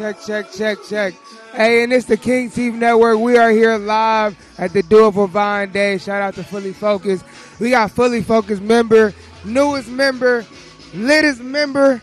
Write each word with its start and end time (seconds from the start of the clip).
check, 0.00 0.16
check, 0.24 0.50
check, 0.52 0.78
check. 0.88 1.14
Hey, 1.52 1.84
and 1.84 1.92
it's 1.92 2.06
the 2.06 2.16
King 2.16 2.50
Teeth 2.50 2.72
Network. 2.72 3.18
We 3.18 3.36
are 3.36 3.50
here 3.50 3.76
live 3.76 4.34
at 4.56 4.72
the 4.72 4.82
Do 4.82 5.08
It 5.08 5.12
for 5.12 5.28
Vine 5.28 5.72
Day. 5.72 5.98
Shout 5.98 6.22
out 6.22 6.34
to 6.36 6.44
Fully 6.44 6.72
Focused. 6.72 7.22
We 7.60 7.70
got 7.70 7.90
Fully 7.90 8.22
Focused 8.22 8.62
member, 8.62 9.12
newest 9.44 9.90
member, 9.90 10.46
latest 10.94 11.42
member, 11.42 12.00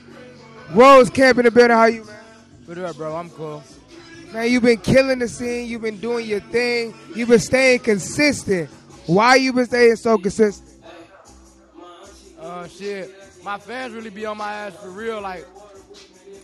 Rose 0.73 1.09
Camp 1.09 1.39
in 1.39 1.45
the 1.45 1.51
building. 1.51 1.75
How 1.75 1.85
you, 1.85 2.03
man? 2.03 2.15
What 2.67 2.77
up, 2.77 2.97
bro? 2.97 3.15
I'm 3.15 3.31
cool. 3.31 3.63
Man, 4.31 4.51
you've 4.51 4.63
been 4.63 4.77
killing 4.77 5.17
the 5.17 5.27
scene. 5.27 5.67
You've 5.67 5.81
been 5.81 5.99
doing 5.99 6.27
your 6.27 6.41
thing. 6.41 6.93
You've 7.15 7.29
been 7.29 7.39
staying 7.39 7.79
consistent. 7.79 8.69
Why 9.07 9.37
you 9.37 9.53
been 9.53 9.65
staying 9.65 9.95
so 9.95 10.19
consistent? 10.19 10.69
Uh, 12.39 12.67
shit. 12.67 13.11
My 13.43 13.57
fans 13.57 13.93
really 13.93 14.11
be 14.11 14.27
on 14.27 14.37
my 14.37 14.53
ass 14.53 14.75
for 14.75 14.91
real. 14.91 15.19
Like, 15.19 15.47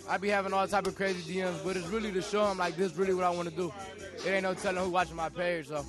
I 0.10 0.18
be 0.18 0.30
having 0.30 0.54
all 0.54 0.68
type 0.68 0.88
of 0.88 0.96
crazy 0.96 1.36
DMs, 1.36 1.64
but 1.64 1.78
it's 1.78 1.88
really 1.88 2.12
to 2.12 2.22
show 2.22 2.46
them 2.48 2.58
like 2.58 2.76
this 2.76 2.96
really 2.96 3.14
what 3.14 3.24
I 3.24 3.30
want 3.30 3.50
to 3.50 3.56
do. 3.56 3.74
It 4.26 4.30
ain't 4.30 4.44
no 4.44 4.54
telling 4.54 4.84
who 4.84 4.90
watching 4.90 5.16
my 5.16 5.30
page, 5.30 5.68
so 5.68 5.86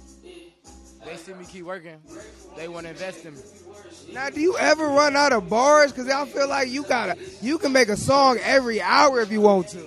they 1.04 1.16
see 1.16 1.34
me 1.34 1.44
keep 1.44 1.64
working. 1.64 1.98
They 2.56 2.68
want 2.68 2.86
to 2.86 2.90
invest 2.90 3.24
in 3.24 3.34
me. 3.34 3.40
Now, 4.12 4.30
do 4.30 4.40
you 4.40 4.56
ever 4.56 4.86
run 4.86 5.16
out 5.16 5.32
of 5.32 5.48
bars? 5.48 5.92
Because 5.92 6.08
I 6.08 6.26
feel 6.26 6.48
like 6.48 6.68
you 6.68 6.84
gotta, 6.84 7.18
you 7.42 7.58
can 7.58 7.72
make 7.72 7.88
a 7.88 7.96
song 7.96 8.38
every 8.42 8.80
hour 8.80 9.20
if 9.20 9.32
you 9.32 9.40
want 9.40 9.68
to. 9.68 9.84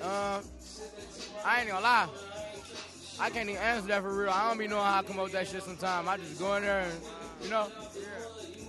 Uh, 0.00 0.40
I 1.44 1.60
ain't 1.60 1.68
gonna 1.68 1.82
lie. 1.82 2.08
I 3.20 3.30
can't 3.30 3.48
even 3.48 3.60
answer 3.62 3.88
that 3.88 4.02
for 4.02 4.12
real. 4.12 4.30
I 4.30 4.48
don't 4.48 4.58
be 4.58 4.66
knowing 4.66 4.84
how 4.84 5.00
to 5.00 5.06
come 5.06 5.18
up 5.18 5.24
with 5.24 5.32
that 5.32 5.48
shit 5.48 5.62
sometimes. 5.62 6.08
I 6.08 6.16
just 6.16 6.38
go 6.38 6.54
in 6.56 6.62
there 6.62 6.80
and, 6.80 6.92
you 7.42 7.50
know. 7.50 7.68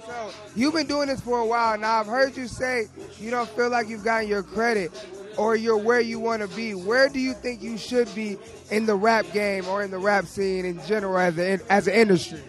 So 0.06 0.32
you've 0.56 0.74
been 0.74 0.88
doing 0.88 1.08
this 1.08 1.22
for 1.22 1.40
a 1.40 1.46
while 1.46 1.78
now. 1.78 2.00
I've 2.00 2.08
heard 2.08 2.36
you 2.36 2.48
say 2.48 2.88
you 3.20 3.32
don't 3.32 3.50
feel 3.50 3.70
like 3.70 3.88
you've 3.88 4.04
gotten 4.04 4.28
your 4.28 4.44
credit 4.44 4.92
or 5.38 5.56
you're 5.56 5.78
where 5.78 6.02
you 6.02 6.20
want 6.20 6.42
to 6.42 6.48
be. 6.56 6.74
Where 6.76 7.08
do 7.08 7.20
you 7.20 7.34
think 7.34 7.62
you 7.62 7.78
should 7.78 8.14
be 8.14 8.38
in 8.70 8.86
the 8.86 8.96
rap 8.96 9.26
game 9.32 9.68
or 9.68 9.82
in 9.82 9.92
the 9.92 9.98
rap 9.98 10.26
scene 10.26 10.66
in 10.66 10.86
general 10.86 11.18
as 11.18 11.38
a, 11.38 11.60
as 11.72 11.88
an 11.88 11.94
industry? 11.94 12.42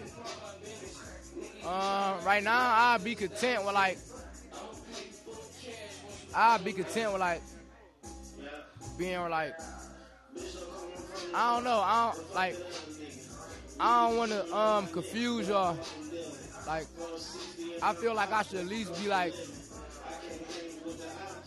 Uh, 1.65 2.17
right 2.25 2.43
now, 2.43 2.57
I'd 2.57 3.03
be 3.03 3.15
content 3.15 3.65
with 3.65 3.73
like, 3.73 3.97
I'd 6.35 6.63
be 6.63 6.73
content 6.73 7.13
with 7.13 7.21
like 7.21 7.41
being 8.97 9.17
like, 9.29 9.53
I 11.33 11.55
don't 11.55 11.63
know, 11.63 11.81
I 11.83 12.11
don't 12.13 12.35
like, 12.35 12.57
I 13.79 14.07
don't 14.07 14.17
want 14.17 14.31
to 14.31 14.55
um 14.55 14.87
confuse 14.87 15.47
y'all. 15.47 15.77
Like, 16.67 16.87
I 17.81 17.93
feel 17.93 18.15
like 18.15 18.31
I 18.31 18.43
should 18.43 18.59
at 18.59 18.65
least 18.67 19.01
be 19.01 19.07
like 19.07 19.33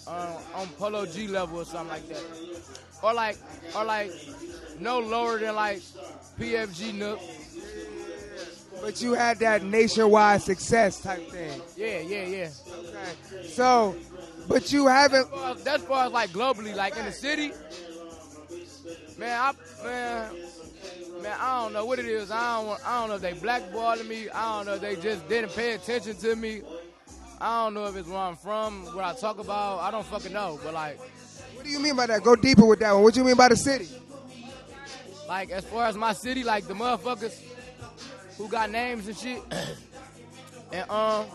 um, 0.06 0.36
on 0.54 0.66
Polo 0.78 1.06
G 1.06 1.26
level 1.28 1.60
or 1.60 1.64
something 1.64 1.88
like 1.88 2.08
that, 2.08 2.22
or 3.02 3.12
like, 3.14 3.36
or 3.76 3.84
like 3.84 4.10
no 4.80 5.00
lower 5.00 5.38
than 5.38 5.54
like 5.54 5.80
PGF 6.38 6.68
Nuk. 6.94 7.20
But 8.80 9.02
you 9.02 9.14
had 9.14 9.40
that 9.40 9.64
nationwide 9.64 10.40
success 10.42 11.00
type 11.00 11.28
thing. 11.30 11.60
Yeah, 11.76 11.98
yeah, 12.00 12.26
yeah. 12.26 12.50
Okay. 12.78 13.48
So, 13.48 13.96
but 14.46 14.72
you 14.72 14.86
haven't. 14.86 15.30
Well, 15.32 15.56
that's 15.56 15.82
far 15.82 16.06
as 16.06 16.12
like 16.12 16.30
globally, 16.30 16.74
like 16.76 16.96
in 16.96 17.04
the 17.04 17.12
city. 17.12 17.52
Man, 19.18 19.40
I 19.40 19.84
man, 19.84 20.30
man, 21.22 21.36
I 21.40 21.62
don't 21.62 21.72
know 21.72 21.84
what 21.84 21.98
it 21.98 22.06
is. 22.06 22.30
I 22.30 22.62
don't, 22.62 22.86
I 22.86 23.00
don't 23.00 23.08
know 23.08 23.14
if 23.16 23.20
they 23.22 23.32
blackballing 23.32 24.08
me. 24.08 24.28
I 24.30 24.56
don't 24.56 24.66
know 24.66 24.74
if 24.74 24.80
they 24.80 24.96
just 24.96 25.28
didn't 25.28 25.54
pay 25.54 25.74
attention 25.74 26.16
to 26.18 26.36
me. 26.36 26.62
I 27.40 27.64
don't 27.64 27.74
know 27.74 27.86
if 27.86 27.96
it's 27.96 28.08
where 28.08 28.18
I'm 28.18 28.36
from, 28.36 28.84
what 28.94 29.04
I 29.04 29.14
talk 29.14 29.38
about. 29.38 29.80
I 29.80 29.90
don't 29.90 30.06
fucking 30.06 30.32
know. 30.32 30.58
But 30.62 30.74
like, 30.74 30.98
What 31.54 31.64
do 31.64 31.70
you 31.70 31.80
mean 31.80 31.96
by 31.96 32.06
that? 32.06 32.22
Go 32.22 32.34
deeper 32.36 32.66
with 32.66 32.80
that 32.80 32.92
one. 32.92 33.02
What 33.02 33.14
do 33.14 33.20
you 33.20 33.26
mean 33.26 33.36
by 33.36 33.48
the 33.48 33.56
city? 33.56 33.88
like 35.28 35.50
as 35.50 35.64
far 35.64 35.86
as 35.86 35.96
my 35.96 36.14
city, 36.14 36.42
like 36.42 36.66
the 36.66 36.74
motherfuckers 36.74 37.38
who 38.38 38.48
got 38.48 38.70
names 38.70 39.06
and 39.06 39.16
shit, 39.16 39.42
and 40.72 40.90
um, 40.90 41.26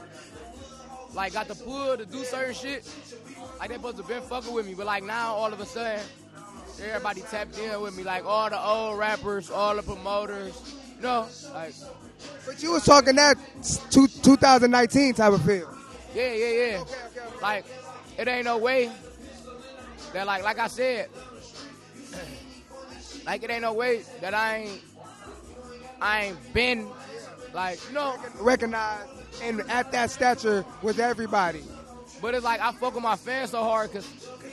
like 1.14 1.34
got 1.34 1.48
the 1.48 1.56
pull 1.56 1.96
to 1.96 2.06
do 2.06 2.24
certain 2.24 2.56
shit. 2.56 2.92
Like 3.60 3.70
they 3.70 3.76
supposed 3.76 3.98
to 3.98 4.04
been 4.04 4.24
fucking 4.24 4.52
with 4.52 4.66
me, 4.66 4.74
but 4.74 4.88
like 4.88 5.04
now 5.04 5.36
all 5.36 5.54
of 5.54 5.60
a 5.62 5.66
sudden, 5.66 6.02
everybody 6.82 7.22
tapped 7.22 7.58
in 7.58 7.80
with 7.82 7.96
me. 7.98 8.04
Like 8.04 8.26
all 8.26 8.50
the 8.50 8.60
old 8.64 8.98
rappers, 8.98 9.50
all 9.50 9.76
the 9.76 9.84
promoters, 9.84 10.76
you 10.98 11.02
know, 11.04 11.28
like 11.54 11.74
But 12.46 12.62
you 12.64 12.72
was 12.72 12.84
talking 12.84 13.16
that 13.16 13.38
two, 13.92 14.08
2019 14.08 15.14
type 15.14 15.34
of 15.34 15.44
feel. 15.46 15.70
yeah, 16.16 16.34
yeah, 16.34 16.48
yeah. 16.52 16.84
Like 17.42 17.66
it 18.18 18.28
ain't 18.28 18.46
no 18.46 18.58
way 18.58 18.92
that 20.14 20.26
like 20.28 20.44
like 20.44 20.60
I 20.60 20.68
said, 20.68 21.10
like 23.26 23.44
it 23.44 23.50
ain't 23.50 23.62
no 23.62 23.74
way 23.74 24.04
that 24.22 24.34
I 24.34 24.58
ain't 24.58 24.82
I 26.02 26.26
ain't 26.26 26.54
been 26.54 26.88
like 27.54 27.80
you 27.88 27.94
know. 27.94 28.16
Recognized 28.40 29.10
and 29.42 29.62
at 29.70 29.92
that 29.92 30.12
stature 30.12 30.64
with 30.82 31.00
everybody. 31.00 31.62
But 32.22 32.36
it's 32.36 32.44
like 32.44 32.62
I 32.62 32.72
fuck 32.74 32.94
with 32.94 33.04
my 33.04 33.16
fans 33.16 33.52
so 33.52 33.64
hard 33.64 33.92
because 33.92 34.08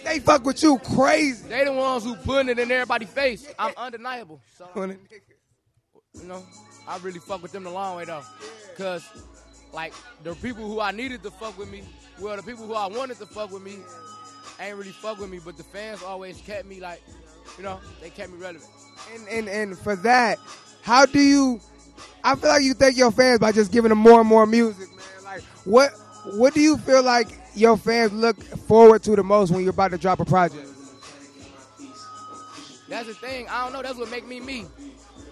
They 0.05 0.19
fuck 0.21 0.44
with 0.44 0.62
you 0.62 0.78
crazy. 0.78 1.49
they 1.49 1.65
the 1.65 1.72
ones 1.72 2.05
who 2.05 2.15
putting 2.16 2.49
it 2.49 2.59
in 2.59 2.71
everybody's 2.71 3.11
face. 3.11 3.47
I'm 3.59 3.72
undeniable. 3.77 4.41
So 4.56 4.69
you 4.77 6.25
know, 6.25 6.44
I 6.88 6.99
really 6.99 7.21
fuck 7.21 7.43
with 7.43 7.53
them 7.53 7.65
the 7.65 7.71
long 7.71 7.97
way 7.97 8.05
though. 8.05 8.22
Cause 8.77 9.05
like 9.72 9.93
the 10.22 10.34
people 10.37 10.66
who 10.66 10.81
I 10.81 10.91
needed 10.91 11.22
to 11.22 11.31
fuck 11.31 11.56
with 11.59 11.71
me, 11.71 11.83
well 12.19 12.37
the 12.37 12.43
people 12.43 12.66
who 12.66 12.75
I 12.75 12.87
wanted 12.87 13.19
to 13.19 13.27
fuck 13.27 13.53
with 13.53 13.62
me 13.62 13.77
ain't 14.59 14.77
really 14.77 14.91
fuck 14.91 15.19
with 15.19 15.31
me, 15.31 15.41
but 15.44 15.56
the 15.56 15.62
fans 15.65 16.03
always 16.03 16.41
kept 16.41 16.67
me 16.67 16.81
like, 16.81 17.03
you 17.56 17.65
know, 17.65 17.81
they 18.00 18.11
kept 18.11 18.32
me 18.32 18.38
relevant. 18.38 18.71
And, 19.15 19.28
and 19.28 19.49
and 19.49 19.78
for 19.78 19.97
that, 19.97 20.38
how 20.82 21.06
do 21.06 21.21
you? 21.21 21.61
I 22.25 22.34
feel 22.34 22.50
like 22.50 22.62
you 22.62 22.75
thank 22.75 22.97
your 22.97 23.11
fans 23.11 23.38
by 23.38 23.53
just 23.53 23.72
giving 23.72 23.91
them 23.91 23.99
more 23.99 24.21
and 24.21 24.28
more 24.28 24.47
music, 24.47 24.88
man. 24.91 25.25
Like 25.25 25.43
what 25.65 25.93
what 26.34 26.55
do 26.55 26.61
you 26.61 26.77
feel 26.78 27.03
like 27.03 27.28
your 27.55 27.77
fans 27.77 28.12
look 28.12 28.43
forward 28.43 29.03
to 29.05 29.16
the 29.16 29.25
most 29.25 29.50
when 29.50 29.62
you're 29.62 29.71
about 29.71 29.91
to 29.93 29.99
drop 29.99 30.21
a 30.21 30.25
project? 30.25 30.66
That's 32.88 33.06
the 33.06 33.15
thing. 33.15 33.47
I 33.49 33.65
don't 33.65 33.72
know. 33.72 33.83
That's 33.83 33.97
what 33.97 34.11
make 34.11 34.27
me 34.27 34.41
me. 34.41 34.66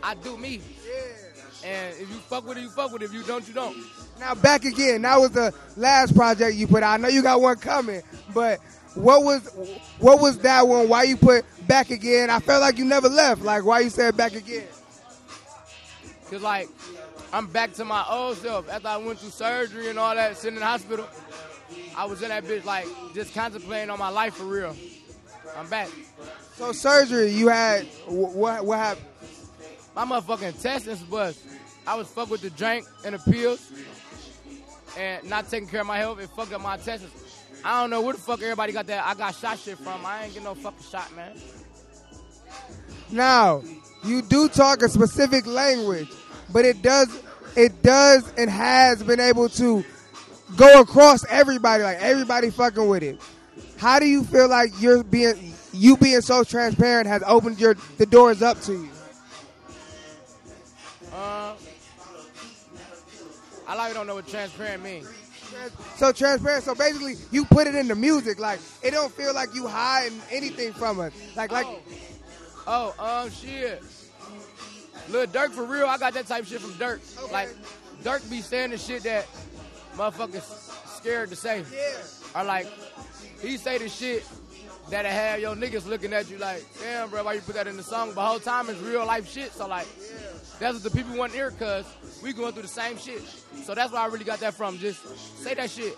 I 0.03 0.15
do 0.15 0.37
me. 0.37 0.61
Yeah. 0.87 1.29
And 1.65 1.95
if 1.95 2.09
you 2.09 2.17
fuck 2.17 2.47
with 2.47 2.56
it, 2.56 2.61
you 2.61 2.71
fuck 2.71 2.93
with 2.93 3.03
it. 3.03 3.06
If 3.06 3.12
you 3.12 3.25
don't, 3.25 3.47
you 3.49 3.55
don't. 3.55 3.77
Now 4.21 4.34
back 4.34 4.65
again. 4.65 5.03
That 5.03 5.19
was 5.19 5.33
the 5.33 5.53
last 5.77 6.15
project 6.15 6.55
you 6.55 6.69
put 6.69 6.83
out. 6.83 6.95
I 6.95 6.97
know 6.99 7.09
you 7.09 7.23
got 7.23 7.41
one 7.41 7.56
coming, 7.56 8.03
but 8.33 8.61
what 8.95 9.25
was 9.25 9.49
what 9.99 10.21
was 10.21 10.39
that 10.39 10.69
one? 10.69 10.89
Why 10.89 11.03
you 11.05 11.17
put 11.17 11.45
back 11.67 11.91
again? 11.91 12.31
I 12.31 12.39
felt 12.39 12.61
like 12.61 12.79
you 12.79 12.85
never 12.85 13.09
left. 13.09 13.43
Like 13.43 13.65
why 13.65 13.81
you 13.81 13.91
said 13.91 14.17
back 14.17 14.35
again? 14.35 14.67
Cause 16.31 16.43
like 16.43 16.69
I'm 17.33 17.47
back 17.47 17.73
to 17.75 17.85
my 17.85 18.05
old 18.09 18.37
self 18.39 18.71
after 18.71 18.89
I 18.89 18.97
went 18.99 19.19
through 19.19 19.31
surgery 19.31 19.91
and 19.91 19.99
all 19.99 20.15
that, 20.15 20.37
sitting 20.37 20.56
in 20.56 20.61
the 20.61 20.67
hospital. 20.67 21.09
I 21.97 22.05
was 22.05 22.23
in 22.23 22.29
that 22.29 22.45
bitch 22.45 22.65
like 22.65 22.87
just 23.15 23.34
contemplating 23.34 23.91
on 23.91 23.99
my 23.99 24.09
life 24.09 24.34
for 24.34 24.45
real. 24.45 24.75
I'm 25.56 25.69
back. 25.69 25.89
So 26.55 26.73
surgery, 26.73 27.31
you 27.31 27.49
had 27.49 27.87
what? 28.06 28.65
What 28.65 28.79
happened? 28.79 29.06
My 29.95 30.05
motherfucking 30.05 30.49
intestines 30.49 31.03
bust. 31.03 31.41
I 31.87 31.95
was 31.95 32.06
fucked 32.09 32.31
with 32.31 32.43
the 32.43 32.51
drink 32.51 32.87
and 33.05 33.15
the 33.15 33.19
pills 33.19 33.73
and 34.97 35.29
not 35.29 35.49
taking 35.49 35.69
care 35.69 35.81
of 35.81 35.87
my 35.87 35.99
health. 35.99 36.21
It 36.21 36.29
fucked 36.31 36.53
up 36.53 36.61
my 36.61 36.75
intestines. 36.75 37.12
I 37.65 37.81
don't 37.81 37.91
know 37.91 38.03
where 38.03 38.15
the 38.15 38.21
fuck 38.21 38.43
everybody 38.43 38.73
got 38.73 38.87
that 38.87 39.05
I 39.05 39.15
got 39.15 39.35
shot 39.35 39.59
shit 39.59 39.79
from. 39.79 40.05
I 40.05 40.25
ain't 40.25 40.35
get 40.35 40.45
no 40.45 40.55
fucking 40.55 40.87
shot, 40.91 41.15
man. 41.17 41.37
Now, 43.11 43.62
you 44.05 44.23
do 44.23 44.49
talk 44.49 44.83
a 44.83 44.89
specific 44.89 45.47
language, 45.47 46.09
but 46.53 46.65
it 46.65 46.83
does 46.83 47.09
it 47.56 47.83
does 47.83 48.33
and 48.37 48.49
has 48.49 49.03
been 49.03 49.21
able 49.21 49.49
to 49.50 49.85
go 50.56 50.81
across 50.81 51.25
everybody, 51.28 51.82
like 51.82 51.99
everybody 52.00 52.50
fucking 52.50 52.87
with 52.87 53.02
it. 53.02 53.20
How 53.76 53.99
do 53.99 54.06
you 54.06 54.25
feel 54.25 54.49
like 54.49 54.70
you're 54.81 55.02
being 55.05 55.55
you 55.73 55.96
being 55.96 56.20
so 56.20 56.44
transparent 56.44 57.06
has 57.06 57.23
opened 57.26 57.61
your 57.61 57.75
the 57.96 58.06
doors 58.06 58.43
up 58.43 58.61
to 58.62 58.73
you? 58.73 58.88
Uh, 61.12 61.55
I 63.67 63.75
like 63.75 63.88
you 63.88 63.94
don't 63.94 64.06
know 64.06 64.14
what 64.14 64.26
transparent 64.26 64.82
means. 64.82 65.08
So 65.96 66.12
transparent. 66.12 66.64
So 66.64 66.75
basically, 66.75 67.14
you 67.31 67.44
put 67.44 67.67
it 67.67 67.75
in 67.75 67.88
the 67.88 67.94
music. 67.94 68.38
Like 68.38 68.61
it 68.82 68.93
don't 68.93 69.12
feel 69.12 69.34
like 69.34 69.55
you 69.55 69.67
hiding 69.67 70.20
anything 70.31 70.73
from 70.73 71.00
us. 71.00 71.12
Like 71.37 71.50
like 71.52 71.67
Oh, 72.70 72.94
um, 72.99 73.31
shit. 73.31 73.82
Lil 75.08 75.26
Durk 75.28 75.52
for 75.52 75.64
real, 75.64 75.87
I 75.87 75.96
got 75.96 76.12
that 76.12 76.26
type 76.26 76.43
of 76.43 76.49
shit 76.49 76.61
from 76.61 76.73
Durk. 76.73 77.00
Like, 77.32 77.49
Durk 78.05 78.28
be 78.28 78.43
saying 78.43 78.73
the 78.73 78.78
shit 78.78 79.05
that 79.05 79.26
motherfuckers 79.99 80.97
scared 80.97 81.31
to 81.31 81.37
say. 81.37 81.65
Or 82.35 82.45
like, 82.45 82.67
he 83.43 83.56
say 83.56 83.79
the 83.79 83.89
shit 83.89 84.25
that'll 84.91 85.11
have 85.11 85.41
your 85.41 85.55
niggas 85.55 85.87
looking 85.87 86.12
at 86.12 86.31
you 86.31 86.39
like, 86.39 86.65
damn, 86.81 87.11
bro, 87.11 87.25
why 87.25 87.35
you 87.35 87.41
put 87.41 87.56
that 87.56 87.67
in 87.67 87.77
the 87.77 87.83
song? 87.83 88.12
But 88.15 88.27
whole 88.27 88.39
time 88.39 88.71
it's 88.71 88.81
real 88.81 89.05
life 89.05 89.29
shit. 89.29 89.53
So 89.53 89.67
like, 89.67 89.87
that's 90.59 90.75
what 90.75 90.83
the 90.83 90.91
people 90.91 91.17
want 91.17 91.33
to 91.33 91.39
hear 91.39 91.50
because 91.50 91.85
we 92.23 92.33
going 92.33 92.53
through 92.53 92.62
the 92.62 92.69
same 92.69 92.97
shit. 92.97 93.23
So 93.65 93.75
that's 93.75 93.93
where 93.93 94.00
I 94.00 94.06
really 94.06 94.25
got 94.25 94.41
that 94.41 94.55
from. 94.55 94.79
Just 94.79 95.00
say 95.43 95.55
that 95.55 95.71
shit. 95.71 95.97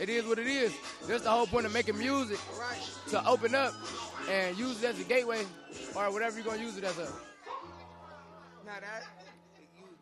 It 0.00 0.08
is 0.08 0.24
what 0.24 0.38
it 0.38 0.46
is. 0.46 0.72
That's 1.06 1.24
the 1.24 1.30
whole 1.30 1.46
point 1.46 1.66
of 1.66 1.72
making 1.72 1.98
music 1.98 2.38
to 3.08 3.26
open 3.26 3.54
up 3.54 3.74
and 4.30 4.56
use 4.56 4.82
it 4.82 4.90
as 4.90 5.00
a 5.00 5.04
gateway 5.04 5.44
or 5.94 6.12
whatever 6.12 6.36
you're 6.36 6.44
gonna 6.44 6.62
use 6.62 6.76
it 6.78 6.84
as 6.84 6.98
a. 6.98 7.02
Now 8.64 8.78
that 8.80 9.19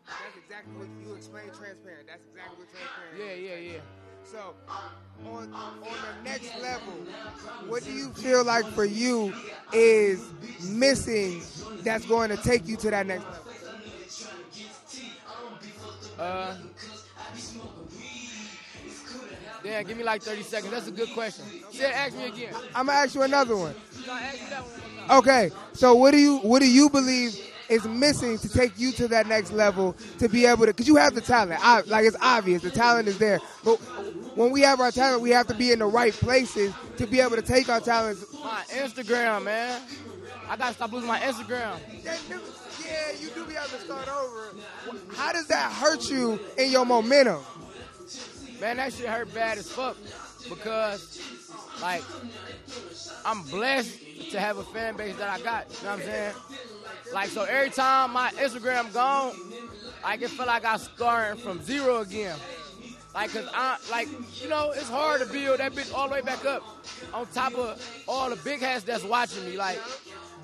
that's 0.09 0.37
exactly 0.37 0.73
what 0.75 0.87
you 1.01 1.15
explained. 1.15 1.53
Transparent. 1.53 2.07
That's 2.07 2.23
exactly 2.29 2.57
what 2.57 2.67
transparent. 2.69 3.17
Yeah, 3.17 3.55
yeah, 3.55 3.73
yeah. 3.73 3.79
So, 4.23 4.53
on 5.25 5.53
on 5.53 5.79
the 5.81 6.29
next 6.29 6.51
level, 6.61 6.93
what 7.67 7.83
do 7.83 7.91
you 7.91 8.09
feel 8.13 8.43
like 8.43 8.65
for 8.65 8.85
you 8.85 9.33
is 9.73 10.31
missing 10.69 11.41
that's 11.83 12.05
going 12.05 12.29
to 12.29 12.37
take 12.37 12.67
you 12.67 12.75
to 12.77 12.89
that 12.91 13.07
next 13.07 13.25
level? 13.25 13.45
Uh, 16.19 16.53
damn, 19.63 19.85
give 19.85 19.97
me 19.97 20.03
like 20.03 20.21
30 20.21 20.43
seconds. 20.43 20.71
That's 20.71 20.87
a 20.87 20.91
good 20.91 21.09
question. 21.13 21.45
Said, 21.71 21.93
ask 21.93 22.15
me 22.15 22.25
again. 22.25 22.53
I'm 22.75 22.87
gonna 22.87 22.99
ask 22.99 23.15
you 23.15 23.21
another 23.21 23.55
one. 23.55 23.73
No, 24.05 24.13
ask 24.13 24.33
me 24.33 24.49
that 24.49 24.61
one 24.61 24.71
more 24.97 25.07
time. 25.07 25.17
Okay, 25.19 25.51
so 25.73 25.95
what 25.95 26.11
do 26.11 26.17
you 26.17 26.37
what 26.39 26.59
do 26.59 26.69
you 26.69 26.89
believe 26.89 27.39
is 27.69 27.85
missing 27.85 28.37
to 28.39 28.49
take 28.49 28.77
you 28.77 28.91
to 28.93 29.07
that 29.09 29.27
next 29.27 29.51
level 29.51 29.95
to 30.17 30.27
be 30.27 30.45
able 30.45 30.65
to? 30.65 30.67
Because 30.67 30.87
you 30.87 30.95
have 30.97 31.13
the 31.13 31.21
talent, 31.21 31.59
I, 31.63 31.81
like 31.81 32.05
it's 32.05 32.17
obvious, 32.21 32.61
the 32.61 32.71
talent 32.71 33.07
is 33.07 33.17
there. 33.17 33.39
But 33.63 33.77
when 34.35 34.51
we 34.51 34.61
have 34.61 34.79
our 34.79 34.91
talent, 34.91 35.21
we 35.21 35.29
have 35.31 35.47
to 35.47 35.53
be 35.53 35.71
in 35.71 35.79
the 35.79 35.85
right 35.85 36.13
places 36.13 36.73
to 36.97 37.07
be 37.07 37.19
able 37.19 37.35
to 37.35 37.41
take 37.41 37.69
our 37.69 37.79
talents. 37.79 38.25
My 38.33 38.63
Instagram, 38.69 39.45
man. 39.45 39.81
I 40.47 40.57
gotta 40.57 40.73
stop 40.73 40.91
losing 40.91 41.07
my 41.07 41.19
Instagram. 41.19 41.79
Yeah, 42.03 43.11
you 43.21 43.29
do 43.29 43.45
be 43.45 43.53
able 43.53 43.67
to 43.67 43.79
start 43.79 44.07
over. 44.07 44.55
How 45.13 45.31
does 45.31 45.47
that 45.47 45.71
hurt 45.71 46.09
you 46.09 46.39
in 46.57 46.71
your 46.71 46.85
momentum? 46.85 47.41
Man, 48.59 48.77
that 48.77 48.93
shit 48.93 49.07
hurt 49.07 49.33
bad 49.33 49.57
as 49.57 49.71
fuck 49.71 49.95
because, 50.47 51.19
like, 51.81 52.03
I'm 53.25 53.43
blessed 53.43 54.31
to 54.31 54.39
have 54.39 54.57
a 54.57 54.63
fan 54.63 54.95
base 54.95 55.15
that 55.17 55.29
I 55.29 55.43
got. 55.43 55.67
You 55.69 55.85
know 55.85 55.91
what 55.91 55.99
I'm 55.99 56.05
saying? 56.05 56.33
Like, 57.13 57.29
so 57.29 57.43
every 57.43 57.71
time 57.71 58.13
my 58.13 58.31
Instagram 58.31 58.93
gone, 58.93 59.33
like, 60.03 60.21
it 60.21 60.29
feel 60.29 60.45
like 60.45 60.65
I 60.65 60.77
starting 60.77 61.41
from 61.41 61.61
zero 61.63 61.99
again. 62.01 62.37
Like, 63.13 63.33
cause 63.33 63.49
I, 63.53 63.77
like, 63.89 64.07
you 64.41 64.49
know, 64.49 64.71
it's 64.71 64.87
hard 64.87 65.21
to 65.21 65.27
build 65.27 65.59
that 65.59 65.73
bitch 65.73 65.93
all 65.93 66.07
the 66.07 66.13
way 66.13 66.21
back 66.21 66.45
up 66.45 66.63
on 67.13 67.25
top 67.27 67.55
of 67.55 68.03
all 68.07 68.29
the 68.29 68.35
big 68.37 68.59
hats 68.59 68.83
that's 68.83 69.03
watching 69.03 69.43
me. 69.45 69.57
Like, 69.57 69.79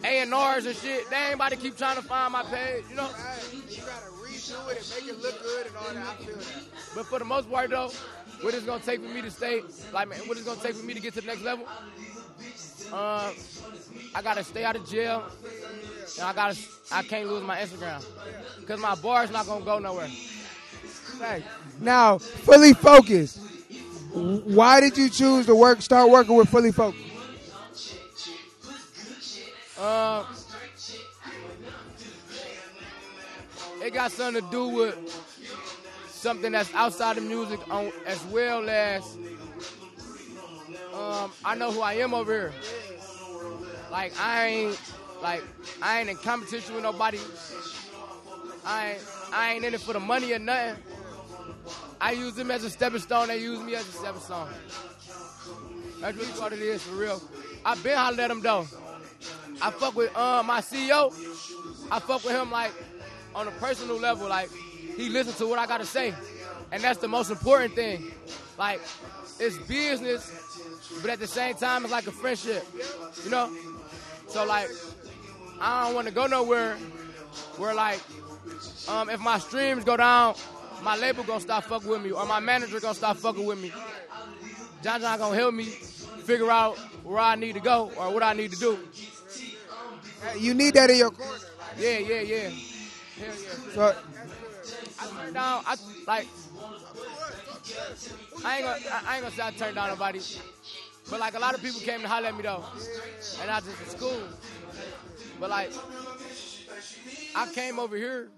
A&Rs 0.03 0.65
and 0.65 0.75
shit, 0.75 1.09
they 1.09 1.15
ain't 1.15 1.35
about 1.35 1.51
to 1.51 1.57
keep 1.57 1.77
trying 1.77 1.95
to 1.95 2.01
find 2.01 2.33
my 2.33 2.43
page, 2.43 2.83
you 2.89 2.95
know? 2.95 3.09
You 4.47 4.55
it 4.69 4.77
and 4.77 4.89
make 4.89 5.09
it 5.09 5.21
look 5.21 5.41
good 5.41 5.67
and 5.67 5.75
all 5.75 5.93
that. 5.93 5.97
I 5.97 6.23
feel 6.23 6.35
that. 6.35 6.63
But 6.93 7.05
for 7.07 7.19
the 7.19 7.25
most 7.25 7.49
part, 7.49 7.69
though, 7.69 7.91
what 8.41 8.53
it's 8.53 8.65
gonna 8.65 8.83
take 8.83 9.01
for 9.01 9.07
me 9.07 9.21
to 9.21 9.31
stay, 9.31 9.61
like, 9.91 10.07
man, 10.07 10.19
what 10.27 10.37
it's 10.37 10.45
gonna 10.45 10.61
take 10.61 10.75
for 10.75 10.85
me 10.85 10.93
to 10.93 10.99
get 10.99 11.13
to 11.15 11.21
the 11.21 11.27
next 11.27 11.41
level? 11.41 11.65
Um, 12.93 13.33
I 14.13 14.21
gotta 14.21 14.43
stay 14.43 14.63
out 14.63 14.75
of 14.75 14.87
jail, 14.87 15.23
and 16.19 16.27
I 16.27 16.33
gotta, 16.33 16.57
I 16.91 17.01
can't 17.01 17.27
lose 17.27 17.43
my 17.43 17.57
Instagram, 17.57 18.05
cause 18.67 18.79
my 18.79 18.93
bar's 18.95 19.31
not 19.31 19.47
gonna 19.47 19.65
go 19.65 19.79
nowhere. 19.79 20.09
Thanks. 21.17 21.47
Now, 21.79 22.19
fully 22.19 22.73
focused. 22.73 23.39
Why 24.13 24.79
did 24.79 24.97
you 24.97 25.09
choose 25.09 25.47
to 25.47 25.55
work? 25.55 25.81
Start 25.81 26.09
working 26.09 26.35
with 26.35 26.49
fully 26.49 26.71
focused. 26.71 27.03
Um, 29.79 30.25
it 33.85 33.93
got 33.93 34.11
something 34.11 34.43
to 34.43 34.51
do 34.51 34.67
with 34.67 34.95
something 36.09 36.51
that's 36.51 36.73
outside 36.73 37.17
of 37.19 37.23
music, 37.23 37.59
on, 37.69 37.91
as 38.07 38.23
well 38.25 38.67
as 38.67 39.15
um, 40.91 41.31
I 41.43 41.53
know 41.55 41.71
who 41.71 41.81
I 41.81 41.93
am 41.93 42.15
over 42.15 42.31
here. 42.31 42.53
Like 43.91 44.19
I 44.19 44.47
ain't, 44.47 44.81
like 45.21 45.43
I 45.83 45.99
ain't 45.99 46.09
in 46.09 46.15
competition 46.17 46.73
with 46.73 46.83
nobody. 46.83 47.19
I 48.65 48.93
ain't, 48.93 49.01
I 49.31 49.53
ain't 49.53 49.65
in 49.65 49.73
it 49.75 49.81
for 49.81 49.93
the 49.93 49.99
money 49.99 50.33
or 50.33 50.39
nothing. 50.39 50.81
I 52.01 52.13
use 52.13 52.33
them 52.33 52.49
as 52.49 52.63
a 52.63 52.71
stepping 52.71 52.99
stone. 52.99 53.27
They 53.27 53.37
use 53.37 53.59
me 53.59 53.75
as 53.75 53.87
a 53.87 53.91
stepping 53.91 54.21
stone. 54.21 54.47
That's 56.01 56.17
really 56.17 56.31
what 56.31 56.53
it 56.53 56.59
is 56.59 56.81
for 56.81 56.95
real. 56.95 57.21
I 57.63 57.75
been 57.75 57.97
hollered 57.97 58.19
at 58.19 58.29
them 58.29 58.41
though. 58.41 58.67
I 59.61 59.69
fuck 59.69 59.95
with 59.95 60.15
uh, 60.17 60.41
my 60.43 60.61
CEO. 60.61 61.13
I 61.91 61.99
fuck 61.99 62.23
with 62.23 62.33
him 62.33 62.51
like 62.51 62.73
on 63.35 63.47
a 63.47 63.51
personal 63.51 63.97
level. 63.99 64.27
Like 64.27 64.49
he 64.97 65.09
listens 65.09 65.37
to 65.37 65.47
what 65.47 65.59
I 65.59 65.67
gotta 65.67 65.85
say, 65.85 66.15
and 66.71 66.81
that's 66.81 66.99
the 66.99 67.07
most 67.07 67.29
important 67.29 67.75
thing. 67.75 68.11
Like 68.57 68.81
it's 69.39 69.57
business, 69.67 70.57
but 71.01 71.11
at 71.11 71.19
the 71.19 71.27
same 71.27 71.55
time 71.55 71.83
it's 71.83 71.91
like 71.91 72.07
a 72.07 72.11
friendship. 72.11 72.65
You 73.23 73.29
know. 73.29 73.51
So 74.27 74.45
like 74.45 74.69
I 75.61 75.85
don't 75.85 75.95
want 75.95 76.07
to 76.07 76.13
go 76.13 76.25
nowhere 76.25 76.75
where 77.57 77.75
like 77.75 77.99
um, 78.87 79.09
if 79.09 79.19
my 79.19 79.37
streams 79.37 79.83
go 79.83 79.97
down, 79.97 80.35
my 80.81 80.95
label 80.97 81.23
gonna 81.23 81.41
stop 81.41 81.65
fucking 81.65 81.89
with 81.89 82.01
me, 82.01 82.11
or 82.11 82.25
my 82.25 82.39
manager 82.39 82.79
gonna 82.79 82.95
stop 82.95 83.17
fucking 83.17 83.45
with 83.45 83.61
me. 83.61 83.71
John 84.81 85.01
John 85.01 85.19
gonna 85.19 85.35
help 85.35 85.53
me 85.53 85.65
figure 85.65 86.49
out 86.49 86.77
where 87.03 87.19
I 87.19 87.35
need 87.35 87.53
to 87.53 87.59
go 87.59 87.91
or 87.97 88.13
what 88.13 88.23
I 88.23 88.33
need 88.33 88.51
to 88.51 88.59
do. 88.59 88.79
You 90.39 90.53
need 90.53 90.73
that 90.73 90.89
in 90.89 90.97
your 90.97 91.11
corner. 91.11 91.39
Yeah, 91.77 91.99
yeah, 91.99 92.21
yeah. 92.21 92.49
Hell 93.17 93.27
yeah. 93.27 93.73
So, 93.73 93.95
I 94.99 95.07
turned 95.07 95.33
down. 95.33 95.63
I 95.65 95.75
like. 96.05 96.27
I 98.43 98.57
ain't 98.57 98.65
gonna. 98.65 98.79
I 99.07 99.15
ain't 99.15 99.23
gonna 99.23 99.35
say 99.35 99.43
I 99.43 99.51
turned 99.51 99.75
down 99.75 99.89
nobody, 99.89 100.19
but 101.09 101.19
like 101.19 101.33
a 101.35 101.39
lot 101.39 101.55
of 101.55 101.61
people 101.61 101.79
came 101.81 102.01
to 102.01 102.07
holler 102.07 102.27
at 102.27 102.35
me 102.35 102.43
though, 102.43 102.63
and 103.41 103.49
I 103.49 103.59
just 103.61 103.79
was 103.85 103.95
cool. 103.95 104.21
But 105.39 105.49
like, 105.49 105.71
I 107.35 107.51
came 107.53 107.79
over 107.79 107.95
here 107.95 108.29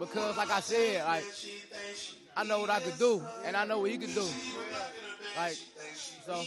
because, 0.00 0.36
like 0.36 0.50
I 0.50 0.60
said, 0.60 1.04
like 1.04 1.24
I 2.36 2.44
know 2.44 2.60
what 2.60 2.70
I 2.70 2.80
could 2.80 2.98
do, 2.98 3.22
and 3.44 3.56
I 3.56 3.64
know 3.64 3.80
what 3.80 3.90
he 3.90 3.96
could 3.96 4.14
do. 4.14 4.26
Like, 5.36 5.56
so 6.26 6.42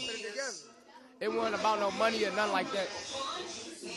it 1.21 1.31
wasn't 1.31 1.55
about 1.55 1.79
no 1.79 1.91
money 1.91 2.23
or 2.25 2.31
nothing 2.31 2.53
like 2.53 2.71
that. 2.71 2.87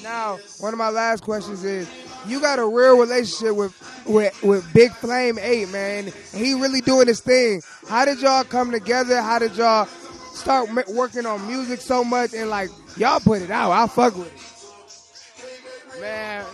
now, 0.03 0.39
one 0.61 0.73
of 0.73 0.79
my 0.79 0.91
last 0.91 1.23
questions 1.23 1.65
is: 1.65 1.91
You 2.27 2.41
got 2.41 2.59
a 2.59 2.67
real 2.67 2.99
relationship 2.99 3.55
with 3.55 4.05
with 4.07 4.43
with 4.43 4.73
Big 4.75 4.93
Flame 4.93 5.39
Eight, 5.41 5.69
man. 5.71 6.13
He 6.35 6.55
really 6.55 6.81
doing 6.81 7.07
his 7.07 7.21
thing. 7.21 7.63
How 7.89 8.05
did 8.05 8.21
y'all 8.21 8.45
come 8.45 8.71
together? 8.71 9.21
How 9.23 9.39
did 9.39 9.57
y'all 9.57 9.87
start 10.35 10.69
working 10.89 11.27
on 11.27 11.47
music 11.47 11.81
so 11.81 12.03
much? 12.05 12.35
And 12.35 12.51
like, 12.51 12.71
y'all 12.97 13.21
put 13.21 13.43
it 13.43 13.51
out. 13.51 13.71
I 13.71 13.87
fuck 13.87 14.17
with 14.17 14.33
it. 14.35 16.01
Man, 16.01 16.45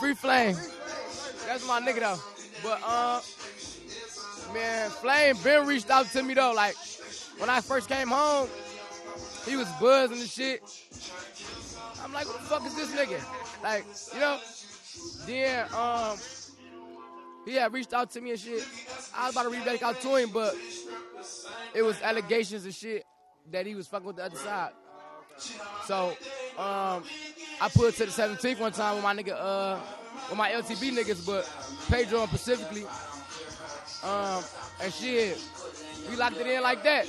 free 0.00 0.14
flame. 0.14 0.56
That's 1.46 1.66
my 1.66 1.80
nigga 1.80 2.00
though. 2.00 2.18
But 2.62 2.80
uh, 2.84 3.20
man, 4.52 4.90
Flame 4.90 5.36
been 5.44 5.66
reached 5.66 5.90
out 5.90 6.06
to 6.12 6.22
me 6.22 6.34
though. 6.34 6.52
Like 6.52 6.74
when 7.38 7.48
I 7.48 7.60
first 7.60 7.88
came 7.88 8.08
home, 8.08 8.48
he 9.48 9.56
was 9.56 9.68
buzzing 9.80 10.18
and 10.18 10.28
shit. 10.28 10.62
I'm 12.02 12.12
like, 12.12 12.26
what 12.26 12.38
the 12.40 12.44
fuck 12.44 12.66
is 12.66 12.74
this 12.74 12.90
nigga? 12.92 13.20
Like, 13.62 13.84
you 14.14 14.20
know? 14.20 14.38
Then 15.26 15.66
um, 15.74 16.18
he 17.44 17.54
had 17.54 17.72
reached 17.72 17.92
out 17.92 18.10
to 18.12 18.20
me 18.20 18.30
and 18.30 18.38
shit. 18.38 18.64
I 19.16 19.26
was 19.26 19.34
about 19.34 19.44
to 19.44 19.50
reach 19.50 19.64
back 19.64 19.82
out 19.82 20.00
to 20.00 20.16
him, 20.16 20.30
but 20.32 20.54
it 21.74 21.82
was 21.82 22.00
allegations 22.02 22.64
and 22.64 22.74
shit 22.74 23.04
that 23.50 23.66
he 23.66 23.74
was 23.74 23.86
fucking 23.86 24.06
with 24.06 24.16
the 24.16 24.24
other 24.24 24.36
side. 24.36 24.72
So, 25.86 26.08
um, 26.58 27.02
I 27.60 27.68
put 27.72 27.88
it 27.88 27.96
to 27.96 28.06
the 28.06 28.12
17th 28.12 28.58
one 28.58 28.72
time 28.72 28.96
with 28.96 29.04
my 29.04 29.14
nigga, 29.14 29.34
uh, 29.38 29.78
with 30.28 30.38
my 30.38 30.50
LTB 30.50 30.96
niggas, 30.96 31.24
but 31.26 31.48
Pedro 31.88 32.26
specifically. 32.26 32.84
Um, 34.04 34.42
and 34.82 34.92
shit, 34.92 35.38
we 36.10 36.16
locked 36.16 36.36
it 36.36 36.46
in 36.46 36.62
like 36.62 36.82
that. 36.84 37.06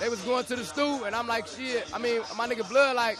They 0.00 0.08
was 0.08 0.20
going 0.22 0.44
to 0.46 0.56
the 0.56 0.64
stew, 0.64 1.04
and 1.04 1.14
I'm 1.14 1.26
like, 1.26 1.46
shit. 1.46 1.88
I 1.94 1.98
mean, 1.98 2.20
my 2.36 2.48
nigga 2.48 2.68
Blood, 2.68 2.96
like, 2.96 3.18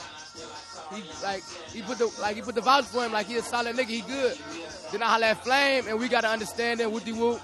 he 0.93 1.03
like 1.23 1.43
he 1.73 1.83
put 1.83 1.99
the 1.99 2.13
like 2.21 2.37
he 2.37 2.43
put 2.43 2.55
the 2.55 2.61
vouch 2.61 2.85
for 2.87 3.05
him, 3.05 3.13
like 3.13 3.27
he 3.27 3.37
a 3.37 3.43
solid 3.43 3.77
nigga, 3.77 3.87
he 3.87 4.01
good. 4.01 4.37
Then 4.91 5.03
I 5.03 5.07
holla 5.07 5.27
at 5.27 5.45
Flame, 5.45 5.85
and 5.89 5.99
we 5.99 6.09
got 6.09 6.23
to 6.23 6.29
understand 6.29 6.81
that 6.81 6.89
whoopty 6.89 7.17
whoop. 7.17 7.41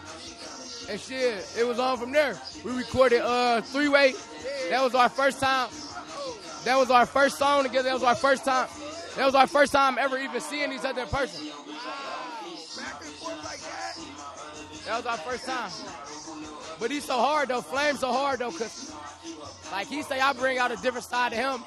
And 0.90 1.00
shit, 1.00 1.46
it 1.56 1.66
was 1.66 1.78
on 1.78 1.98
from 1.98 2.12
there. 2.12 2.36
We 2.64 2.72
recorded 2.72 3.20
uh 3.22 3.60
three 3.62 3.88
way. 3.88 4.14
That 4.70 4.82
was 4.82 4.94
our 4.94 5.08
first 5.08 5.40
time. 5.40 5.70
That 6.64 6.76
was 6.76 6.90
our 6.90 7.06
first 7.06 7.38
song 7.38 7.62
together. 7.62 7.88
That 7.88 7.94
was 7.94 8.02
our 8.02 8.14
first 8.14 8.44
time. 8.44 8.68
That 9.16 9.24
was 9.24 9.34
our 9.34 9.46
first 9.46 9.72
time 9.72 9.98
ever 9.98 10.18
even 10.18 10.40
seeing 10.40 10.72
each 10.72 10.84
other 10.84 11.02
in 11.02 11.08
person. 11.08 11.46
That 14.86 14.96
was 14.96 15.06
our 15.06 15.18
first 15.18 15.46
time. 15.46 15.70
But 16.80 16.90
he's 16.90 17.04
so 17.04 17.16
hard 17.18 17.48
though. 17.48 17.60
Flame's 17.60 18.00
so 18.00 18.12
hard 18.12 18.40
though, 18.40 18.50
cause 18.50 18.94
like 19.70 19.86
he 19.86 20.02
say 20.02 20.18
I 20.18 20.32
bring 20.32 20.58
out 20.58 20.72
a 20.72 20.76
different 20.76 21.04
side 21.04 21.32
to 21.32 21.36
him. 21.38 21.60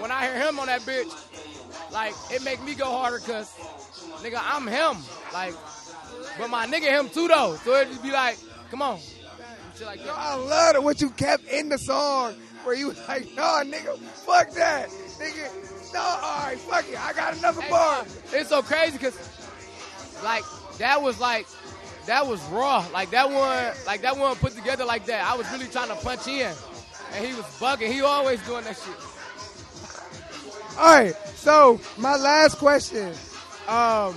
When 0.00 0.10
I 0.12 0.22
hear 0.26 0.48
him 0.48 0.58
on 0.60 0.66
that 0.66 0.82
bitch, 0.82 1.12
like 1.92 2.14
it 2.30 2.42
make 2.44 2.62
me 2.62 2.74
go 2.74 2.86
harder 2.86 3.18
cause 3.18 3.52
nigga, 4.22 4.38
I'm 4.40 4.66
him. 4.66 4.96
Like 5.32 5.54
But 6.38 6.48
my 6.50 6.66
nigga 6.66 6.88
him 6.98 7.08
too 7.10 7.28
though. 7.28 7.56
So 7.64 7.74
it 7.74 7.88
just 7.88 8.02
be 8.02 8.12
like, 8.12 8.38
come 8.70 8.80
on. 8.80 9.00
Like 9.84 10.04
Yo. 10.04 10.12
I 10.14 10.34
love 10.36 10.76
it 10.76 10.82
what 10.82 11.00
you 11.00 11.10
kept 11.10 11.44
in 11.48 11.68
the 11.68 11.78
song 11.78 12.34
where 12.64 12.74
you 12.76 12.88
was 12.88 13.08
like, 13.08 13.26
no, 13.36 13.42
nigga, 13.64 13.96
fuck 13.98 14.50
that. 14.52 14.88
Nigga, 14.88 15.92
no, 15.94 16.00
all 16.00 16.42
right, 16.44 16.58
fuck 16.58 16.88
it. 16.88 17.00
I 17.00 17.12
got 17.12 17.36
another 17.36 17.62
Hey, 17.62 17.70
bar. 17.70 18.02
nah, 18.02 18.08
it's 18.32 18.48
so 18.50 18.62
crazy 18.62 18.92
because, 18.98 19.16
like, 20.22 20.42
that 20.78 21.00
was 21.00 21.20
like, 21.20 21.46
that 22.08 22.26
was 22.26 22.42
raw. 22.46 22.84
Like 22.92 23.10
that 23.10 23.30
one, 23.30 23.72
like 23.86 24.00
that 24.02 24.16
one 24.16 24.34
put 24.36 24.54
together 24.54 24.84
like 24.84 25.06
that. 25.06 25.24
I 25.24 25.36
was 25.36 25.50
really 25.52 25.66
trying 25.66 25.88
to 25.88 25.94
punch 25.96 26.26
in, 26.26 26.52
and 27.14 27.24
he 27.24 27.34
was 27.34 27.44
bugging. 27.60 27.92
He 27.92 28.00
always 28.00 28.44
doing 28.46 28.64
that 28.64 28.76
shit. 28.76 28.96
All 30.78 30.94
right, 30.94 31.14
so 31.34 31.80
my 31.98 32.16
last 32.16 32.56
question. 32.56 33.12
Um, 33.68 34.16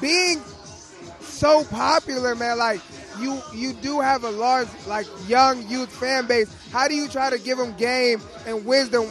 being 0.00 0.40
so 1.20 1.64
popular, 1.64 2.34
man, 2.34 2.58
like 2.58 2.80
you 3.20 3.40
you 3.52 3.74
do 3.74 4.00
have 4.00 4.24
a 4.24 4.30
large 4.30 4.68
like 4.86 5.06
young 5.28 5.68
youth 5.68 5.94
fan 5.94 6.26
base. 6.26 6.50
How 6.70 6.88
do 6.88 6.94
you 6.94 7.08
try 7.08 7.30
to 7.30 7.38
give 7.38 7.58
them 7.58 7.76
game 7.76 8.22
and 8.46 8.64
wisdom 8.64 9.04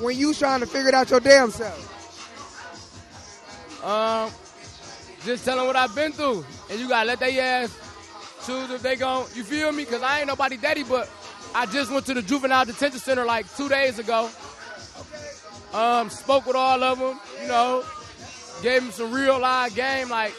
when 0.00 0.16
you 0.16 0.34
trying 0.34 0.60
to 0.60 0.66
figure 0.66 0.88
it 0.88 0.94
out 0.94 1.10
your 1.10 1.20
damn 1.20 1.50
self? 1.50 1.86
Um, 3.82 4.30
just 5.24 5.44
tell 5.44 5.56
them 5.56 5.66
what 5.66 5.76
I've 5.76 5.94
been 5.94 6.12
through, 6.12 6.44
and 6.70 6.78
you 6.80 6.88
gotta 6.88 7.06
let 7.06 7.20
they 7.20 7.38
ass 7.38 7.76
choose 8.46 8.70
if 8.70 8.82
they 8.82 8.96
gon' 8.96 9.26
You 9.34 9.44
feel 9.44 9.72
me? 9.72 9.84
Cause 9.84 10.02
I 10.02 10.18
ain't 10.18 10.28
nobody 10.28 10.56
daddy, 10.56 10.82
but 10.82 11.10
I 11.54 11.66
just 11.66 11.90
went 11.90 12.06
to 12.06 12.14
the 12.14 12.22
juvenile 12.22 12.64
detention 12.64 13.00
center 13.00 13.24
like 13.24 13.54
two 13.56 13.68
days 13.68 13.98
ago. 13.98 14.30
Um, 15.72 16.10
spoke 16.10 16.46
with 16.46 16.56
all 16.56 16.82
of 16.82 16.98
them. 16.98 17.20
You 17.42 17.48
know, 17.48 17.84
gave 18.62 18.82
them 18.82 18.90
some 18.90 19.12
real 19.12 19.38
live 19.38 19.74
game. 19.74 20.08
Like 20.08 20.34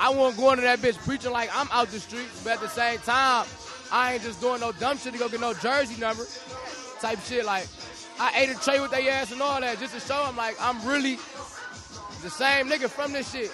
I 0.00 0.10
wasn't 0.10 0.40
going 0.40 0.56
to 0.56 0.62
that 0.62 0.78
bitch 0.78 0.96
preaching 0.98 1.32
like 1.32 1.50
I'm 1.52 1.68
out 1.72 1.88
the 1.88 2.00
streets, 2.00 2.42
but 2.44 2.54
at 2.54 2.60
the 2.60 2.68
same 2.68 2.98
time, 3.00 3.46
I 3.90 4.14
ain't 4.14 4.22
just 4.22 4.40
doing 4.40 4.60
no 4.60 4.72
dumb 4.72 4.98
shit 4.98 5.12
to 5.12 5.18
go 5.18 5.28
get 5.28 5.40
no 5.40 5.54
jersey 5.54 6.00
number 6.00 6.24
type 7.00 7.18
shit. 7.20 7.44
Like 7.44 7.66
I 8.20 8.32
ate 8.36 8.50
a 8.50 8.54
tray 8.54 8.80
with 8.80 8.90
their 8.90 9.10
ass 9.12 9.32
and 9.32 9.42
all 9.42 9.60
that 9.60 9.78
just 9.78 9.94
to 9.94 10.00
show 10.00 10.24
them 10.24 10.36
like 10.36 10.56
I'm 10.60 10.84
really 10.86 11.16
the 12.22 12.30
same 12.30 12.68
nigga 12.68 12.88
from 12.88 13.12
this 13.12 13.32
shit. 13.32 13.50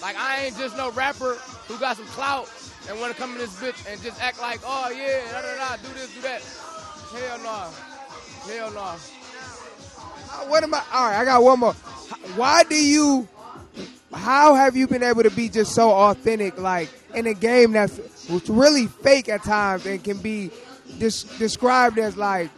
Like 0.00 0.16
I 0.16 0.44
ain't 0.44 0.56
just 0.56 0.76
no 0.76 0.90
rapper 0.92 1.34
who 1.66 1.78
got 1.78 1.96
some 1.96 2.06
clout 2.06 2.48
and 2.88 2.98
wanna 3.00 3.14
come 3.14 3.32
in 3.32 3.38
this 3.38 3.54
bitch 3.60 3.90
and 3.90 4.00
just 4.02 4.22
act 4.22 4.40
like, 4.40 4.60
oh 4.64 4.90
yeah, 4.90 5.20
da 5.32 5.42
da 5.42 5.56
da, 5.56 5.76
do 5.76 5.92
this, 5.94 6.14
do 6.14 6.20
that. 6.22 6.42
Hell 7.12 7.38
no. 7.38 8.52
Hell 8.52 8.70
no. 8.72 8.80
Uh, 8.80 10.46
What 10.46 10.62
am 10.62 10.74
I? 10.74 10.82
All 10.92 11.10
right, 11.10 11.18
I 11.20 11.24
got 11.24 11.42
one 11.42 11.58
more. 11.60 11.72
Why 12.36 12.62
do 12.64 12.74
you? 12.74 13.26
How 14.12 14.54
have 14.54 14.74
you 14.76 14.86
been 14.86 15.02
able 15.02 15.22
to 15.22 15.30
be 15.30 15.48
just 15.50 15.74
so 15.74 15.90
authentic, 15.90 16.58
like 16.58 16.88
in 17.14 17.26
a 17.26 17.34
game 17.34 17.72
that's 17.72 18.00
really 18.48 18.86
fake 18.86 19.28
at 19.28 19.42
times 19.42 19.84
and 19.84 20.02
can 20.02 20.16
be 20.18 20.50
described 20.98 21.98
as 21.98 22.16
like 22.16 22.50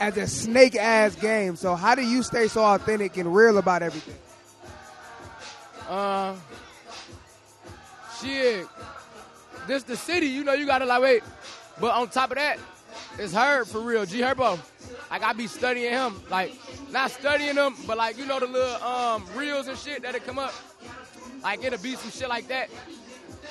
as 0.00 0.16
a 0.16 0.26
snake 0.26 0.74
ass 0.74 1.14
game? 1.16 1.54
So 1.56 1.76
how 1.76 1.94
do 1.94 2.02
you 2.02 2.22
stay 2.22 2.48
so 2.48 2.64
authentic 2.64 3.16
and 3.16 3.32
real 3.34 3.58
about 3.58 3.82
everything? 3.82 4.16
Uh, 5.88 6.34
shit. 8.20 8.66
This 9.66 9.82
the 9.82 9.96
city, 9.96 10.26
you 10.26 10.44
know 10.44 10.52
you 10.52 10.66
gotta 10.66 10.86
like 10.86 11.02
wait. 11.02 11.22
But 11.80 11.92
on 11.94 12.08
top 12.08 12.30
of 12.30 12.36
that, 12.36 12.58
it's 13.18 13.32
Herb 13.34 13.66
for 13.66 13.80
real, 13.80 14.06
G 14.06 14.20
Herbo. 14.20 14.58
Like 15.10 15.22
I 15.22 15.32
be 15.32 15.46
studying 15.46 15.90
him, 15.92 16.14
like 16.30 16.52
not 16.90 17.10
studying 17.10 17.56
him, 17.56 17.74
but 17.86 17.96
like 17.96 18.16
you 18.18 18.26
know 18.26 18.40
the 18.40 18.46
little 18.46 18.82
um 18.82 19.24
reels 19.34 19.68
and 19.68 19.76
shit 19.78 20.02
that'll 20.02 20.20
come 20.20 20.38
up. 20.38 20.54
Like 21.42 21.64
it'll 21.64 21.80
be 21.82 21.94
some 21.96 22.10
shit 22.10 22.28
like 22.28 22.48
that, 22.48 22.68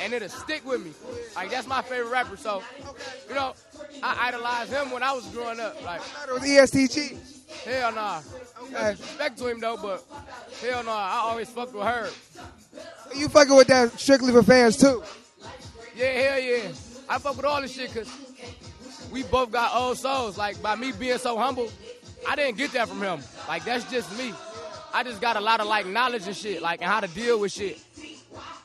and 0.02 0.14
it'll 0.14 0.30
stick 0.30 0.66
with 0.66 0.84
me. 0.84 0.92
Like 1.36 1.52
that's 1.52 1.68
my 1.68 1.82
favorite 1.82 2.10
rapper. 2.10 2.38
So, 2.38 2.64
you 3.30 3.36
know, 3.36 3.54
I 4.04 4.28
idolized 4.28 4.72
him 4.72 4.92
when 4.92 5.04
I 5.04 5.14
was 5.14 5.26
growing 5.28 5.60
up. 5.60 5.82
Like 5.84 6.02
It 6.28 6.34
was 6.34 6.44
EST 6.44 6.92
Gee. 6.92 7.18
hell 7.66 7.94
nah. 7.94 8.22
Okay. 8.64 8.92
Respect 8.92 9.38
to 9.40 9.48
him 9.48 9.60
though, 9.60 9.78
but 9.78 10.04
hell 10.62 10.84
no, 10.84 10.92
I 10.92 11.22
always 11.24 11.50
fucked 11.50 11.74
with 11.74 11.84
Herb. 11.84 12.12
You 13.16 13.30
fucking 13.30 13.56
with 13.56 13.68
that 13.68 14.00
strictly 14.00 14.32
for 14.32 14.44
fans 14.44 14.78
too. 14.78 15.04
Yeah, 15.96 16.06
hell 16.08 16.40
yeah. 16.40 16.72
I 17.08 17.20
fuck 17.20 17.38
with 17.38 17.46
all 17.46 17.62
this 17.62 17.74
shit 17.74 17.94
because 17.94 18.10
we 19.12 19.24
both 19.24 19.52
got 19.52 19.76
old 19.76 19.98
souls. 19.98 20.38
Like, 20.38 20.62
by 20.62 20.76
me 20.76 20.92
being 20.92 21.18
so 21.18 21.38
humble, 21.38 21.70
I 22.28 22.36
didn't 22.36 22.58
get 22.58 22.72
that 22.74 22.90
from 22.90 23.02
him. 23.02 23.20
Like, 23.48 23.64
that's 23.64 23.90
just 23.90 24.18
me. 24.18 24.34
I 24.94 25.04
just 25.04 25.22
got 25.22 25.38
a 25.38 25.42
lot 25.42 25.60
of, 25.60 25.68
like, 25.68 25.86
knowledge 25.86 26.26
and 26.26 26.36
shit, 26.36 26.62
like, 26.62 26.82
and 26.82 26.90
how 26.90 27.00
to 27.02 27.08
deal 27.08 27.40
with 27.40 27.52
shit. 27.52 27.80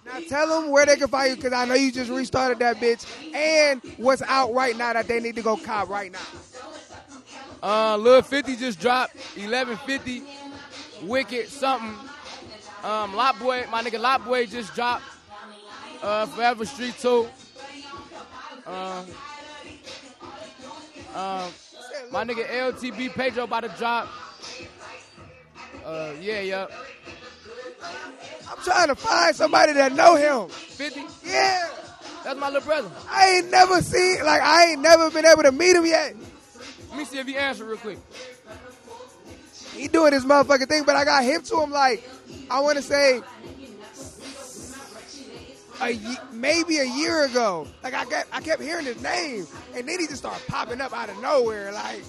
Now 0.07 0.19
tell 0.29 0.49
them 0.49 0.71
where 0.71 0.87
they 0.87 0.97
can 0.97 1.09
find 1.09 1.31
you 1.31 1.37
because 1.37 1.53
I 1.53 1.67
know 1.67 1.75
you 1.75 1.93
just 1.93 2.11
restarted 2.11 2.59
that 2.61 2.79
bitch 2.79 3.07
and 3.35 3.81
what's 3.99 4.23
out 4.23 4.53
right 4.55 4.77
now 4.77 4.93
that 4.93 5.07
they 5.07 5.21
need 5.21 5.37
to 5.37 5.43
go 5.43 5.57
cop 5.57 5.89
right 5.89 6.11
now. 6.11 6.19
Uh, 7.63 7.97
Lil 7.97 8.23
50 8.23 8.57
just 8.57 8.81
dropped 8.81 9.15
1150, 9.37 10.23
Wicked, 11.03 11.49
something. 11.49 11.95
Um, 12.83 13.15
Lot 13.15 13.39
Boy, 13.39 13.67
my 13.71 13.83
nigga 13.83 14.01
Lot 14.01 14.25
Boy 14.25 14.47
just 14.47 14.75
dropped 14.75 15.05
uh, 16.03 16.27
Forever 16.27 16.65
Street 16.65 16.95
2. 16.99 17.29
Um, 18.67 19.07
um, 21.15 21.53
my 22.11 22.25
nigga 22.25 22.47
LTB 22.47 23.13
Pedro 23.13 23.45
about 23.45 23.65
to 23.65 23.69
drop. 23.77 24.09
Uh, 25.85 26.13
yeah, 26.21 26.41
yeah. 26.41 26.67
I'm 28.49 28.59
trying 28.65 28.89
to 28.89 28.95
find 28.95 29.35
somebody 29.35 29.73
that 29.75 29.93
know 29.93 30.17
him. 30.17 30.49
50? 30.49 31.03
Yeah. 31.27 31.69
That's 32.25 32.39
my 32.39 32.49
little 32.49 32.67
brother. 32.67 32.91
I 33.09 33.29
ain't 33.37 33.51
never 33.51 33.81
seen, 33.81 34.25
like, 34.25 34.43
I 34.43 34.73
ain't 34.73 34.81
never 34.81 35.11
been 35.11 35.27
able 35.27 35.43
to 35.43 35.53
meet 35.53 35.75
him 35.75 35.87
yet. 35.87 36.15
Let 36.91 36.99
me 36.99 37.05
see 37.05 37.19
if 37.19 37.27
he 37.27 37.37
answer 37.37 37.65
real 37.65 37.77
quick. 37.79 37.99
He 39.75 39.89
doing 39.89 40.13
his 40.13 40.25
motherfucking 40.25 40.69
thing, 40.69 40.85
but 40.85 40.97
I 40.97 41.05
got 41.05 41.25
hip 41.25 41.45
to 41.45 41.61
him, 41.63 41.71
like, 41.71 42.09
I 42.51 42.61
want 42.61 42.77
to 42.77 42.83
say, 42.83 43.23
a, 45.81 45.91
ye- 45.93 46.17
maybe 46.33 46.79
a 46.79 46.85
year 46.85 47.25
ago. 47.25 47.67
Like, 47.83 47.95
I 47.95 48.05
kept, 48.05 48.29
I 48.35 48.41
kept 48.41 48.61
hearing 48.63 48.85
his 48.85 49.01
name, 49.03 49.47
and 49.75 49.89
then 49.89 49.99
he 50.01 50.07
just 50.07 50.19
started 50.19 50.47
popping 50.49 50.81
up 50.81 50.93
out 50.93 51.09
of 51.09 51.21
nowhere, 51.23 51.73
like, 51.73 52.03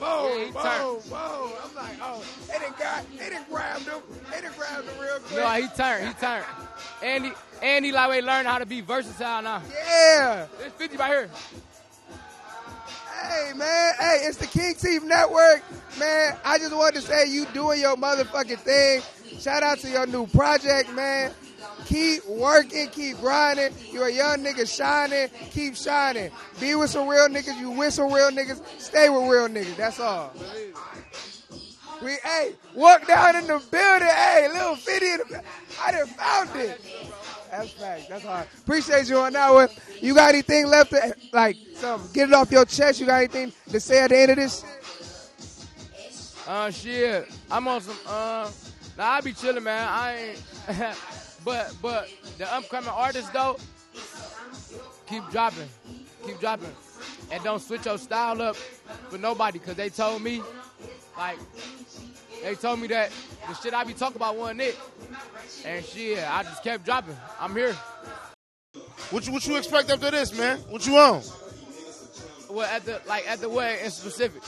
boom, 0.00 0.38
Yeah, 0.38 0.44
he 0.46 0.50
boom, 0.50 0.62
turned. 0.62 1.10
boom. 1.10 1.52
I'm 1.62 1.74
like, 1.76 1.96
oh, 2.02 2.24
they 2.48 2.58
didn't 2.58 2.78
got, 2.78 3.04
they 3.18 3.28
didn't 3.30 3.48
grab 3.50 3.80
him. 3.82 4.00
They 4.32 4.40
didn't 4.40 4.56
grab 4.56 4.82
him 4.84 5.00
real 5.00 5.18
quick. 5.20 5.38
No, 5.40 5.48
he 5.50 5.68
turned. 5.76 6.08
He 6.08 6.14
turned. 6.14 6.44
And 7.02 7.24
he, 7.26 7.32
and 7.62 7.84
he 7.84 7.92
like 7.92 8.24
learned 8.24 8.48
how 8.48 8.58
to 8.58 8.66
be 8.66 8.80
versatile 8.80 9.42
now. 9.42 9.62
yeah. 9.86 10.46
This 10.58 10.72
50 10.72 10.96
right 10.96 11.08
here. 11.10 11.30
It's 14.26 14.38
the 14.38 14.46
King 14.46 14.74
Teeth 14.74 15.04
Network, 15.04 15.62
man. 15.98 16.34
I 16.46 16.56
just 16.56 16.74
wanted 16.74 17.02
to 17.02 17.06
say 17.06 17.28
you 17.28 17.44
doing 17.52 17.78
your 17.78 17.94
motherfucking 17.94 18.58
thing. 18.58 19.02
Shout 19.38 19.62
out 19.62 19.78
to 19.80 19.90
your 19.90 20.06
new 20.06 20.26
project, 20.28 20.90
man. 20.94 21.30
Keep 21.84 22.26
working, 22.26 22.88
keep 22.88 23.18
grinding. 23.18 23.74
You're 23.92 24.08
a 24.08 24.12
young 24.12 24.38
nigga 24.38 24.66
shining, 24.66 25.28
keep 25.50 25.76
shining. 25.76 26.30
Be 26.58 26.74
with 26.74 26.88
some 26.88 27.06
real 27.06 27.28
niggas, 27.28 27.60
you 27.60 27.70
with 27.70 27.92
some 27.92 28.10
real 28.10 28.30
niggas, 28.30 28.62
stay 28.80 29.10
with 29.10 29.24
real 29.24 29.46
niggas. 29.46 29.76
That's 29.76 30.00
all. 30.00 30.32
We 32.02 32.16
hey, 32.24 32.54
walk 32.74 33.06
down 33.06 33.36
in 33.36 33.46
the 33.46 33.62
building, 33.70 34.08
hey, 34.08 34.48
little 34.50 34.76
50 34.76 35.06
in 35.06 35.18
the 35.18 35.42
I 35.82 35.92
done 35.92 36.06
found 36.06 36.50
it. 36.56 36.80
That's 37.56 37.70
fact. 37.70 38.08
That's 38.08 38.24
hard. 38.24 38.46
Appreciate 38.62 39.08
you 39.08 39.18
on 39.18 39.32
that 39.34 39.52
one. 39.52 39.68
You 40.00 40.12
got 40.14 40.30
anything 40.30 40.66
left 40.66 40.90
to 40.90 41.14
like 41.32 41.56
some 41.74 42.02
get 42.12 42.28
it 42.28 42.34
off 42.34 42.50
your 42.50 42.64
chest? 42.64 42.98
You 42.98 43.06
got 43.06 43.18
anything 43.18 43.52
to 43.70 43.78
say 43.78 44.00
at 44.02 44.10
the 44.10 44.18
end 44.18 44.30
of 44.32 44.36
this? 44.36 44.64
Uh, 46.48 46.70
shit. 46.70 47.28
I'm 47.50 47.68
on 47.68 47.80
some. 47.80 47.96
Uh, 48.06 48.50
nah, 48.98 49.04
I 49.04 49.20
be 49.20 49.32
chilling, 49.32 49.62
man. 49.62 49.86
I 49.88 50.34
ain't. 50.68 50.96
but 51.44 51.72
but 51.80 52.08
the 52.38 52.52
upcoming 52.52 52.90
artists 52.90 53.30
though, 53.30 53.56
keep 55.06 55.22
dropping, 55.30 55.68
keep 56.26 56.40
dropping, 56.40 56.74
and 57.30 57.44
don't 57.44 57.62
switch 57.62 57.86
your 57.86 57.98
style 57.98 58.42
up 58.42 58.56
for 58.56 59.18
nobody. 59.18 59.60
Cause 59.60 59.76
they 59.76 59.90
told 59.90 60.22
me, 60.22 60.42
like, 61.16 61.38
they 62.42 62.54
told 62.54 62.80
me 62.80 62.88
that 62.88 63.10
the 63.48 63.54
shit 63.54 63.74
I 63.74 63.84
be 63.84 63.94
talking 63.94 64.16
about 64.16 64.36
wasn't 64.36 64.62
it. 64.62 64.78
And 65.64 65.84
shit, 65.84 66.18
I 66.18 66.42
just 66.42 66.62
kept 66.62 66.84
dropping. 66.84 67.16
I'm 67.40 67.54
here. 67.54 67.72
What 69.10 69.26
you, 69.26 69.32
what 69.32 69.46
you 69.46 69.56
expect 69.56 69.90
after 69.90 70.10
this, 70.10 70.36
man? 70.36 70.58
What 70.68 70.86
you 70.86 70.96
on? 70.96 71.22
Well, 72.50 72.68
at 72.68 72.84
the 72.84 73.00
like 73.08 73.28
at 73.28 73.40
the 73.40 73.48
way 73.48 73.80
in 73.82 73.90
specific. 73.90 74.42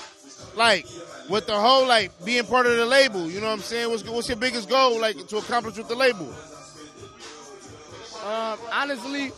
Like 0.55 0.87
with 1.29 1.47
the 1.47 1.59
whole 1.59 1.87
like 1.87 2.13
being 2.25 2.45
part 2.45 2.67
of 2.67 2.77
the 2.77 2.87
label. 2.87 3.31
You 3.31 3.41
know 3.41 3.47
what 3.47 3.55
I'm 3.55 3.61
saying? 3.61 3.91
What's 3.91 4.05
what's 4.09 4.29
your 4.29 4.37
biggest 4.37 4.69
goal 4.69 5.01
like 5.01 5.27
to 5.29 5.39
accomplish 5.39 5.77
with 5.77 5.89
the 5.89 5.95
label? 5.95 6.33
Um, 8.25 8.59
honestly, 8.73 9.33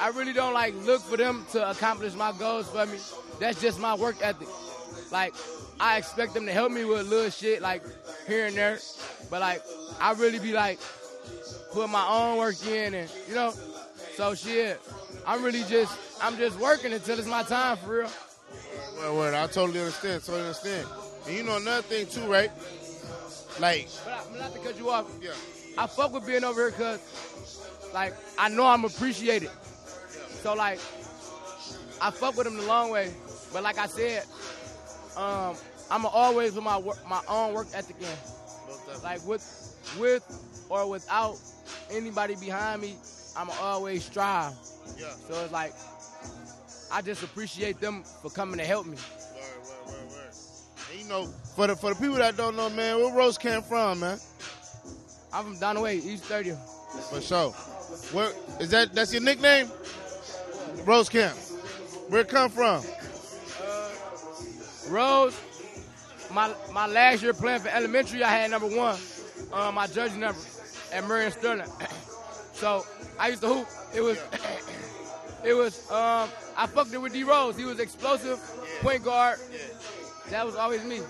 I 0.00 0.08
really 0.08 0.32
don't 0.32 0.54
like 0.54 0.74
look 0.84 1.00
for 1.02 1.16
them 1.16 1.46
to 1.52 1.70
accomplish 1.70 2.14
my 2.14 2.32
goals 2.38 2.68
for 2.68 2.86
me. 2.86 2.98
That's 3.40 3.60
just 3.60 3.80
my 3.80 3.94
work 3.94 4.16
ethic. 4.20 4.48
Like, 5.10 5.34
I 5.80 5.98
expect 5.98 6.34
them 6.34 6.46
to 6.46 6.52
help 6.52 6.72
me 6.72 6.84
with 6.84 7.00
a 7.00 7.04
little 7.04 7.30
shit, 7.30 7.62
like 7.62 7.82
here 8.26 8.46
and 8.46 8.56
there. 8.56 8.78
But 9.30 9.40
like, 9.40 9.62
I 10.00 10.12
really 10.12 10.38
be 10.38 10.52
like, 10.52 10.78
put 11.72 11.88
my 11.88 12.06
own 12.06 12.38
work 12.38 12.64
in, 12.66 12.94
and 12.94 13.10
you 13.28 13.34
know, 13.34 13.52
so 14.14 14.34
shit. 14.34 14.80
I'm 15.26 15.42
really 15.42 15.64
just 15.68 15.98
I'm 16.22 16.36
just 16.36 16.58
working 16.58 16.92
until 16.92 17.18
it's 17.18 17.28
my 17.28 17.42
time 17.42 17.76
for 17.78 17.98
real. 17.98 18.10
Word, 18.98 19.14
word. 19.14 19.34
I 19.34 19.46
totally 19.46 19.80
understand. 19.80 20.22
Totally 20.22 20.42
understand. 20.42 20.86
And 21.26 21.36
you 21.36 21.42
know 21.42 21.56
another 21.56 21.82
thing 21.82 22.06
too, 22.06 22.30
right? 22.30 22.50
Like, 23.60 23.88
But 24.04 24.14
I, 24.14 24.38
not 24.38 24.52
to 24.54 24.58
cut 24.60 24.78
you 24.78 24.90
off, 24.90 25.10
yeah, 25.20 25.30
I 25.76 25.86
fuck 25.86 26.12
with 26.12 26.26
being 26.26 26.42
over 26.42 26.62
here 26.62 26.70
because, 26.70 27.90
like, 27.92 28.14
I 28.38 28.48
know 28.48 28.66
I'm 28.66 28.84
appreciated. 28.84 29.50
So 30.42 30.54
like, 30.54 30.80
I 32.00 32.10
fuck 32.10 32.36
with 32.36 32.46
him 32.46 32.56
the 32.56 32.66
long 32.66 32.90
way. 32.90 33.12
But 33.52 33.62
like 33.62 33.78
I 33.78 33.86
said, 33.86 34.24
um, 35.16 35.56
I'ma 35.90 36.08
always 36.08 36.52
with 36.54 36.64
my 36.64 36.78
work, 36.78 36.98
my 37.08 37.20
own 37.28 37.54
work 37.54 37.66
ethic 37.74 37.96
in. 38.00 39.02
Like 39.02 39.24
with, 39.26 39.42
with 39.98 40.22
or 40.68 40.88
without 40.88 41.38
anybody 41.90 42.34
behind 42.36 42.80
me, 42.82 42.96
I'ma 43.36 43.52
always 43.60 44.04
strive. 44.04 44.52
yeah. 44.98 45.12
So 45.28 45.42
it's 45.44 45.52
like, 45.52 45.72
I 46.92 47.02
just 47.02 47.22
appreciate 47.22 47.80
them 47.80 48.02
for 48.02 48.30
coming 48.30 48.58
to 48.58 48.64
help 48.64 48.86
me. 48.86 48.96
Word, 48.96 49.42
word, 49.64 49.86
word, 49.86 50.10
word. 50.10 50.34
And 50.92 51.00
you 51.00 51.08
know, 51.08 51.26
for 51.56 51.66
the 51.66 51.76
for 51.76 51.94
the 51.94 52.00
people 52.00 52.16
that 52.16 52.36
don't 52.36 52.56
know, 52.56 52.68
man, 52.70 52.96
where 52.98 53.14
Rose 53.14 53.38
came 53.38 53.62
from, 53.62 54.00
man? 54.00 54.18
I'm 55.32 55.44
from 55.44 55.56
Donaway, 55.56 56.04
East 56.04 56.24
30. 56.24 56.52
For 57.10 57.20
sure. 57.22 57.50
Where 58.12 58.32
is 58.60 58.70
that? 58.70 58.94
That's 58.94 59.12
your 59.12 59.22
nickname? 59.22 59.70
Rose 60.84 61.08
Camp. 61.08 61.36
Where 62.08 62.20
it 62.22 62.28
come 62.28 62.50
from? 62.50 62.82
Rose, 64.88 65.38
my 66.32 66.52
my 66.72 66.86
last 66.86 67.22
year 67.22 67.32
playing 67.32 67.60
for 67.60 67.68
elementary, 67.68 68.22
I 68.22 68.30
had 68.30 68.50
number 68.50 68.68
one, 68.68 68.98
uh, 69.52 69.70
my 69.72 69.86
judge 69.86 70.12
number 70.14 70.38
at 70.92 71.06
Marion 71.06 71.32
Sterling. 71.32 71.68
so 72.52 72.84
I 73.18 73.28
used 73.28 73.42
to 73.42 73.48
hoop. 73.48 73.66
It 73.94 74.00
was 74.00 74.18
it 75.44 75.54
was 75.54 75.90
um, 75.90 76.28
I 76.56 76.66
fucked 76.66 76.92
it 76.92 76.98
with 76.98 77.12
D 77.12 77.22
Rose. 77.24 77.56
He 77.56 77.64
was 77.64 77.78
explosive, 77.80 78.38
point 78.80 79.04
guard. 79.04 79.38
That 80.30 80.46
was 80.46 80.56
always 80.56 80.84
me. 80.84 81.00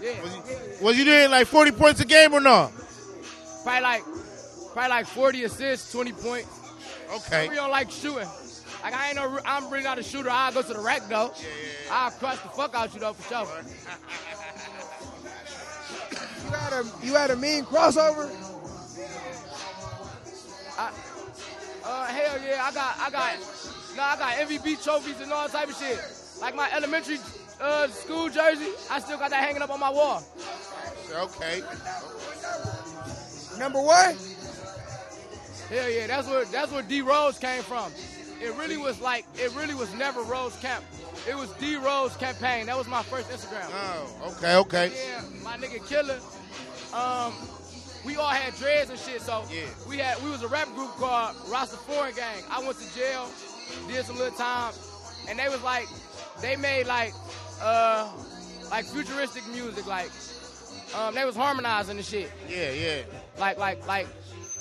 Yeah, 0.00 0.22
Was 0.22 0.34
you, 0.34 0.42
was 0.84 0.98
you 0.98 1.04
doing 1.04 1.30
like 1.30 1.46
40 1.46 1.72
points 1.72 2.00
a 2.00 2.06
game 2.06 2.32
or 2.32 2.40
no? 2.40 2.70
probably 3.62 3.82
like 3.82 4.02
probably 4.72 4.88
like 4.88 5.06
40 5.06 5.44
assists, 5.44 5.92
20 5.92 6.12
points. 6.12 6.48
Okay. 7.16 7.48
We 7.48 7.56
don't 7.56 7.70
like 7.70 7.90
shooting. 7.90 8.28
Like 8.82 8.94
I 8.94 9.08
ain't 9.08 9.16
no, 9.16 9.38
I'm 9.44 9.70
really 9.70 9.84
not 9.84 9.98
a 9.98 10.02
shooter. 10.02 10.30
I 10.30 10.50
go 10.52 10.62
to 10.62 10.72
the 10.72 10.80
rack 10.80 11.08
though. 11.08 11.32
I'll 11.90 12.10
crush 12.10 12.38
the 12.38 12.48
fuck 12.48 12.74
out 12.74 12.94
you 12.94 13.00
though 13.00 13.12
for 13.12 13.28
sure. 13.28 13.46
You 16.42 16.56
had 16.56 16.72
a 16.72 17.06
you 17.06 17.14
had 17.14 17.30
a 17.30 17.36
mean 17.36 17.64
crossover. 17.64 18.28
Uh, 21.84 22.06
hell 22.06 22.38
yeah, 22.46 22.62
I 22.62 22.72
got, 22.72 22.98
I 23.00 23.10
got, 23.10 23.38
no, 23.96 24.02
I 24.02 24.16
got 24.16 24.48
MVP 24.48 24.82
trophies 24.84 25.20
and 25.20 25.32
all 25.32 25.48
type 25.48 25.68
of 25.68 25.76
shit. 25.76 25.98
Like 26.40 26.54
my 26.54 26.70
elementary 26.72 27.18
uh, 27.60 27.88
school 27.88 28.28
jersey, 28.28 28.68
I 28.90 29.00
still 29.00 29.18
got 29.18 29.30
that 29.30 29.42
hanging 29.44 29.62
up 29.62 29.70
on 29.70 29.80
my 29.80 29.90
wall. 29.90 30.22
Okay. 31.12 31.62
Number 33.58 33.80
one. 33.82 34.16
Hell 35.68 35.90
yeah, 35.90 36.06
that's 36.06 36.28
where 36.28 36.44
that's 36.44 36.72
where 36.72 36.82
D 36.82 37.00
Rose 37.00 37.38
came 37.38 37.62
from. 37.62 37.92
It 38.40 38.54
really 38.56 38.76
was 38.78 39.00
like, 39.00 39.26
it 39.36 39.54
really 39.54 39.74
was 39.74 39.92
never 39.94 40.22
Rose 40.22 40.56
Camp. 40.56 40.84
It 41.28 41.36
was 41.36 41.50
D 41.54 41.76
Rose 41.76 42.16
campaign. 42.16 42.66
That 42.66 42.76
was 42.78 42.88
my 42.88 43.02
first 43.02 43.28
Instagram. 43.30 43.68
Oh, 43.72 44.34
okay, 44.38 44.56
okay. 44.56 44.92
Yeah, 44.94 45.22
my 45.44 45.56
nigga 45.58 45.86
Killer. 45.86 46.18
Um, 46.94 47.34
we 48.04 48.16
all 48.16 48.28
had 48.30 48.54
dreads 48.56 48.88
and 48.90 48.98
shit, 48.98 49.20
so 49.20 49.44
Yeah. 49.52 49.60
we 49.86 49.98
had 49.98 50.22
we 50.22 50.30
was 50.30 50.42
a 50.42 50.48
rap 50.48 50.66
group 50.74 50.90
called 50.92 51.36
Rasta 51.48 51.76
Foreign 51.76 52.14
Gang. 52.14 52.42
I 52.50 52.60
went 52.60 52.78
to 52.78 52.94
jail, 52.94 53.28
did 53.88 54.04
some 54.06 54.16
little 54.16 54.36
time, 54.36 54.72
and 55.28 55.38
they 55.38 55.48
was 55.50 55.62
like, 55.62 55.86
they 56.40 56.56
made 56.56 56.86
like 56.86 57.12
uh 57.60 58.10
like 58.70 58.86
futuristic 58.86 59.46
music, 59.48 59.86
like 59.86 60.10
um 60.96 61.14
they 61.14 61.26
was 61.26 61.36
harmonizing 61.36 61.98
the 61.98 62.02
shit, 62.02 62.30
Yeah, 62.48 62.70
yeah. 62.72 63.02
like 63.38 63.58
like 63.58 63.86
like 63.86 64.06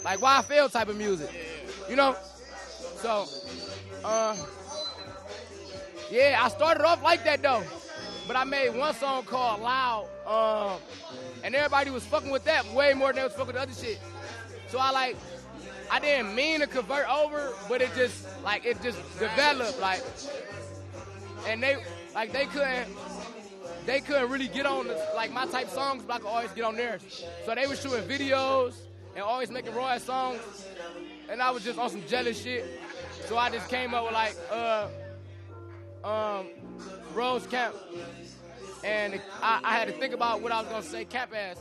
like 0.03 0.19
YFL 0.19 0.69
type 0.69 0.89
of 0.89 0.97
music, 0.97 1.29
you 1.89 1.95
know. 1.95 2.15
So, 3.01 3.25
uh, 4.03 4.35
yeah, 6.11 6.39
I 6.41 6.49
started 6.49 6.83
off 6.83 7.03
like 7.03 7.23
that 7.25 7.41
though. 7.41 7.63
But 8.27 8.35
I 8.35 8.43
made 8.43 8.69
one 8.77 8.93
song 8.93 9.23
called 9.23 9.61
Loud, 9.61 10.07
um, 10.27 10.79
and 11.43 11.55
everybody 11.55 11.89
was 11.89 12.05
fucking 12.05 12.29
with 12.29 12.43
that 12.43 12.63
way 12.73 12.93
more 12.93 13.07
than 13.07 13.15
they 13.15 13.23
was 13.23 13.33
fucking 13.33 13.47
with 13.47 13.55
the 13.55 13.61
other 13.61 13.73
shit. 13.73 13.99
So 14.67 14.77
I 14.77 14.91
like, 14.91 15.17
I 15.91 15.99
didn't 15.99 16.35
mean 16.35 16.59
to 16.59 16.67
convert 16.67 17.09
over, 17.09 17.53
but 17.67 17.81
it 17.81 17.89
just 17.95 18.27
like 18.43 18.65
it 18.65 18.79
just 18.83 18.99
developed 19.17 19.79
like, 19.79 20.03
and 21.47 21.63
they 21.63 21.77
like 22.13 22.31
they 22.31 22.45
couldn't. 22.45 22.95
They 23.85 24.01
couldn't 24.01 24.29
really 24.29 24.49
get 24.49 24.67
on 24.67 24.87
the, 24.87 25.07
like 25.15 25.31
my 25.31 25.47
type 25.47 25.69
songs, 25.69 26.03
but 26.05 26.13
I 26.13 26.17
could 26.19 26.27
always 26.27 26.51
get 26.51 26.63
on 26.63 26.75
theirs. 26.75 27.25
So 27.45 27.55
they 27.55 27.65
were 27.65 27.75
shooting 27.75 28.03
videos 28.03 28.75
and 29.15 29.23
always 29.23 29.49
making 29.49 29.73
raw 29.73 29.97
songs, 29.97 30.39
and 31.29 31.41
I 31.41 31.49
was 31.49 31.63
just 31.63 31.79
on 31.79 31.89
some 31.89 32.05
jealous 32.07 32.43
shit. 32.43 32.79
So 33.29 33.37
I 33.37 33.51
just 33.51 33.69
came 33.69 33.93
up 33.93 34.05
with 34.05 34.13
like, 34.13 34.35
uh, 34.51 34.87
um, 36.03 36.47
Rose 37.13 37.45
Camp, 37.45 37.75
and 38.83 39.21
I, 39.43 39.59
I 39.63 39.77
had 39.77 39.87
to 39.87 39.93
think 39.93 40.15
about 40.15 40.41
what 40.41 40.51
I 40.51 40.61
was 40.61 40.67
gonna 40.67 40.81
say, 40.81 41.05
Camp 41.05 41.31
ass, 41.35 41.57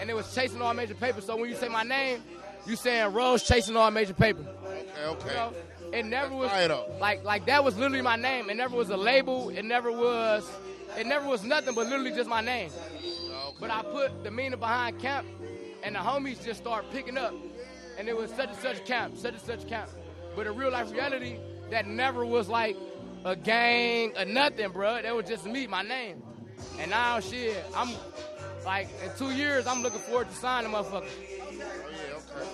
and 0.00 0.08
it 0.08 0.16
was 0.16 0.34
chasing 0.34 0.62
all 0.62 0.72
major 0.72 0.94
paper. 0.94 1.20
So 1.20 1.36
when 1.36 1.50
you 1.50 1.56
say 1.56 1.68
my 1.68 1.82
name, 1.82 2.22
you 2.66 2.74
saying 2.74 3.12
Rose 3.12 3.42
chasing 3.42 3.76
all 3.76 3.90
major 3.90 4.14
paper. 4.14 4.46
Okay, 4.64 5.02
You 5.02 5.08
okay. 5.08 5.34
know, 5.34 5.52
it 5.92 6.06
never 6.06 6.34
was 6.34 6.50
like 6.98 7.22
like 7.22 7.44
that 7.44 7.62
was 7.62 7.76
literally 7.76 8.00
my 8.00 8.16
name. 8.16 8.48
It 8.48 8.56
never 8.56 8.74
was 8.74 8.88
a 8.88 8.96
label. 8.96 9.50
It 9.50 9.66
never 9.66 9.92
was. 9.92 10.50
It 10.98 11.06
never 11.06 11.28
was 11.28 11.44
nothing 11.44 11.74
but 11.74 11.86
literally 11.86 12.12
just 12.12 12.30
my 12.30 12.40
name. 12.40 12.70
But 13.60 13.70
I 13.70 13.82
put 13.82 14.24
the 14.24 14.30
meaning 14.30 14.58
behind 14.58 15.00
camp, 15.00 15.26
and 15.82 15.96
the 15.96 15.98
homies 15.98 16.42
just 16.42 16.60
start 16.60 16.90
picking 16.90 17.18
up, 17.18 17.34
and 17.98 18.08
it 18.08 18.16
was 18.16 18.30
such 18.30 18.48
and 18.48 18.58
such 18.58 18.86
camp, 18.86 19.18
such 19.18 19.34
and 19.34 19.42
such 19.42 19.68
camp. 19.68 19.90
But 20.36 20.46
in 20.46 20.56
real 20.56 20.70
life 20.70 20.90
reality, 20.90 21.38
that 21.70 21.86
never 21.86 22.24
was 22.24 22.48
like 22.48 22.76
a 23.24 23.36
gang 23.36 24.12
or 24.16 24.24
nothing, 24.24 24.70
bro. 24.70 25.00
That 25.02 25.14
was 25.14 25.26
just 25.26 25.46
me, 25.46 25.66
my 25.66 25.82
name. 25.82 26.22
And 26.78 26.90
now 26.90 27.20
shit, 27.20 27.64
I'm 27.74 27.94
like 28.64 28.88
in 29.04 29.10
two 29.16 29.30
years, 29.30 29.66
I'm 29.66 29.82
looking 29.82 30.00
forward 30.00 30.28
to 30.28 30.34
signing 30.36 30.70
the 30.70 30.78
motherfucker. 30.78 31.08
Yeah, 31.56 31.64
okay. 32.16 32.46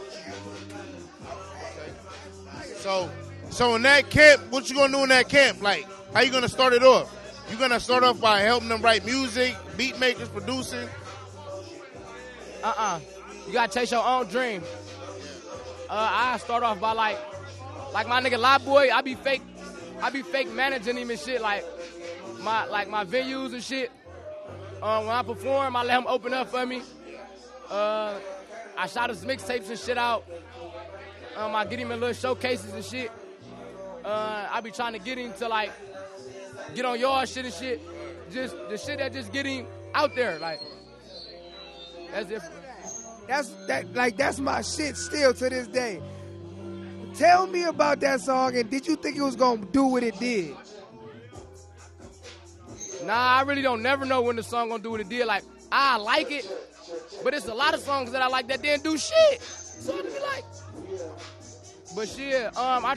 Okay. 2.58 2.74
So, 2.76 3.10
so 3.50 3.74
in 3.76 3.82
that 3.82 4.10
camp, 4.10 4.42
what 4.50 4.68
you 4.68 4.76
gonna 4.76 4.92
do 4.92 5.02
in 5.02 5.08
that 5.10 5.28
camp? 5.28 5.62
Like, 5.62 5.86
how 6.12 6.20
you 6.20 6.30
gonna 6.30 6.48
start 6.48 6.72
it 6.72 6.82
off? 6.82 7.14
You 7.50 7.56
gonna 7.56 7.80
start 7.80 8.04
off 8.04 8.20
by 8.20 8.40
helping 8.40 8.68
them 8.68 8.82
write 8.82 9.04
music, 9.04 9.56
beat 9.76 9.98
makers, 9.98 10.28
producing. 10.28 10.88
uh-uh. 12.62 13.00
You 13.46 13.52
gotta 13.52 13.72
chase 13.72 13.90
your 13.90 14.04
own 14.06 14.26
dream. 14.26 14.62
Uh, 15.88 16.08
I 16.12 16.38
start 16.38 16.62
off 16.62 16.78
by 16.80 16.92
like, 16.92 17.18
like 17.92 18.08
my 18.08 18.20
nigga 18.20 18.38
Lie 18.38 18.58
Boy. 18.58 18.90
I 18.92 19.00
be 19.00 19.14
fake, 19.14 19.42
I 20.00 20.10
be 20.10 20.22
fake 20.22 20.50
managing 20.52 20.96
him 20.96 21.10
and 21.10 21.18
shit. 21.18 21.40
Like 21.40 21.64
my 22.40 22.66
like 22.66 22.88
my 22.88 23.04
venues 23.04 23.52
and 23.52 23.62
shit. 23.62 23.90
Um, 24.82 25.06
when 25.06 25.14
I 25.14 25.22
perform, 25.22 25.76
I 25.76 25.82
let 25.84 25.98
him 25.98 26.06
open 26.06 26.32
up 26.32 26.48
for 26.48 26.64
me. 26.64 26.82
Uh, 27.68 28.18
I 28.76 28.86
shot 28.86 29.10
his 29.10 29.24
mixtapes 29.24 29.68
and 29.68 29.78
shit 29.78 29.98
out. 29.98 30.24
Um, 31.36 31.54
I 31.54 31.66
get 31.66 31.78
him 31.78 31.90
in 31.92 32.00
little 32.00 32.14
showcases 32.14 32.72
and 32.72 32.84
shit. 32.84 33.10
Uh, 34.04 34.48
I 34.50 34.60
be 34.62 34.70
trying 34.70 34.94
to 34.94 34.98
get 34.98 35.18
him 35.18 35.32
to 35.34 35.48
like 35.48 35.70
get 36.74 36.84
on 36.84 36.98
your 36.98 37.26
shit 37.26 37.44
and 37.44 37.54
shit. 37.54 37.80
Just 38.32 38.56
the 38.68 38.78
shit 38.78 38.98
that 38.98 39.12
just 39.12 39.32
get 39.32 39.44
him 39.44 39.66
out 39.94 40.14
there. 40.14 40.38
Like 40.38 40.60
that's 42.12 42.28
different. 42.28 42.54
That's 43.28 43.48
that 43.66 43.94
like 43.94 44.16
that's 44.16 44.40
my 44.40 44.62
shit 44.62 44.96
still 44.96 45.34
to 45.34 45.48
this 45.50 45.66
day. 45.68 46.00
Tell 47.16 47.46
me 47.46 47.64
about 47.64 48.00
that 48.00 48.20
song 48.20 48.56
and 48.56 48.70
did 48.70 48.86
you 48.86 48.96
think 48.96 49.16
it 49.16 49.22
was 49.22 49.36
gonna 49.36 49.64
do 49.66 49.84
what 49.84 50.02
it 50.02 50.18
did? 50.18 50.54
Nah, 53.04 53.38
I 53.38 53.42
really 53.42 53.62
don't 53.62 53.82
never 53.82 54.04
know 54.04 54.22
when 54.22 54.36
the 54.36 54.42
song 54.42 54.68
gonna 54.68 54.82
do 54.82 54.90
what 54.90 55.00
it 55.00 55.08
did. 55.08 55.26
Like, 55.26 55.42
I 55.72 55.96
like 55.96 56.30
it, 56.30 56.46
but 57.24 57.34
it's 57.34 57.46
a 57.46 57.54
lot 57.54 57.74
of 57.74 57.80
songs 57.80 58.12
that 58.12 58.22
I 58.22 58.28
like 58.28 58.48
that 58.48 58.62
didn't 58.62 58.84
do 58.84 58.96
shit. 58.98 59.40
So 59.40 59.98
I 59.98 60.02
just 60.02 60.16
be 60.16 60.22
like, 60.22 60.44
but 61.94 62.08
shit, 62.08 62.56
um, 62.56 62.84
I 62.84 62.96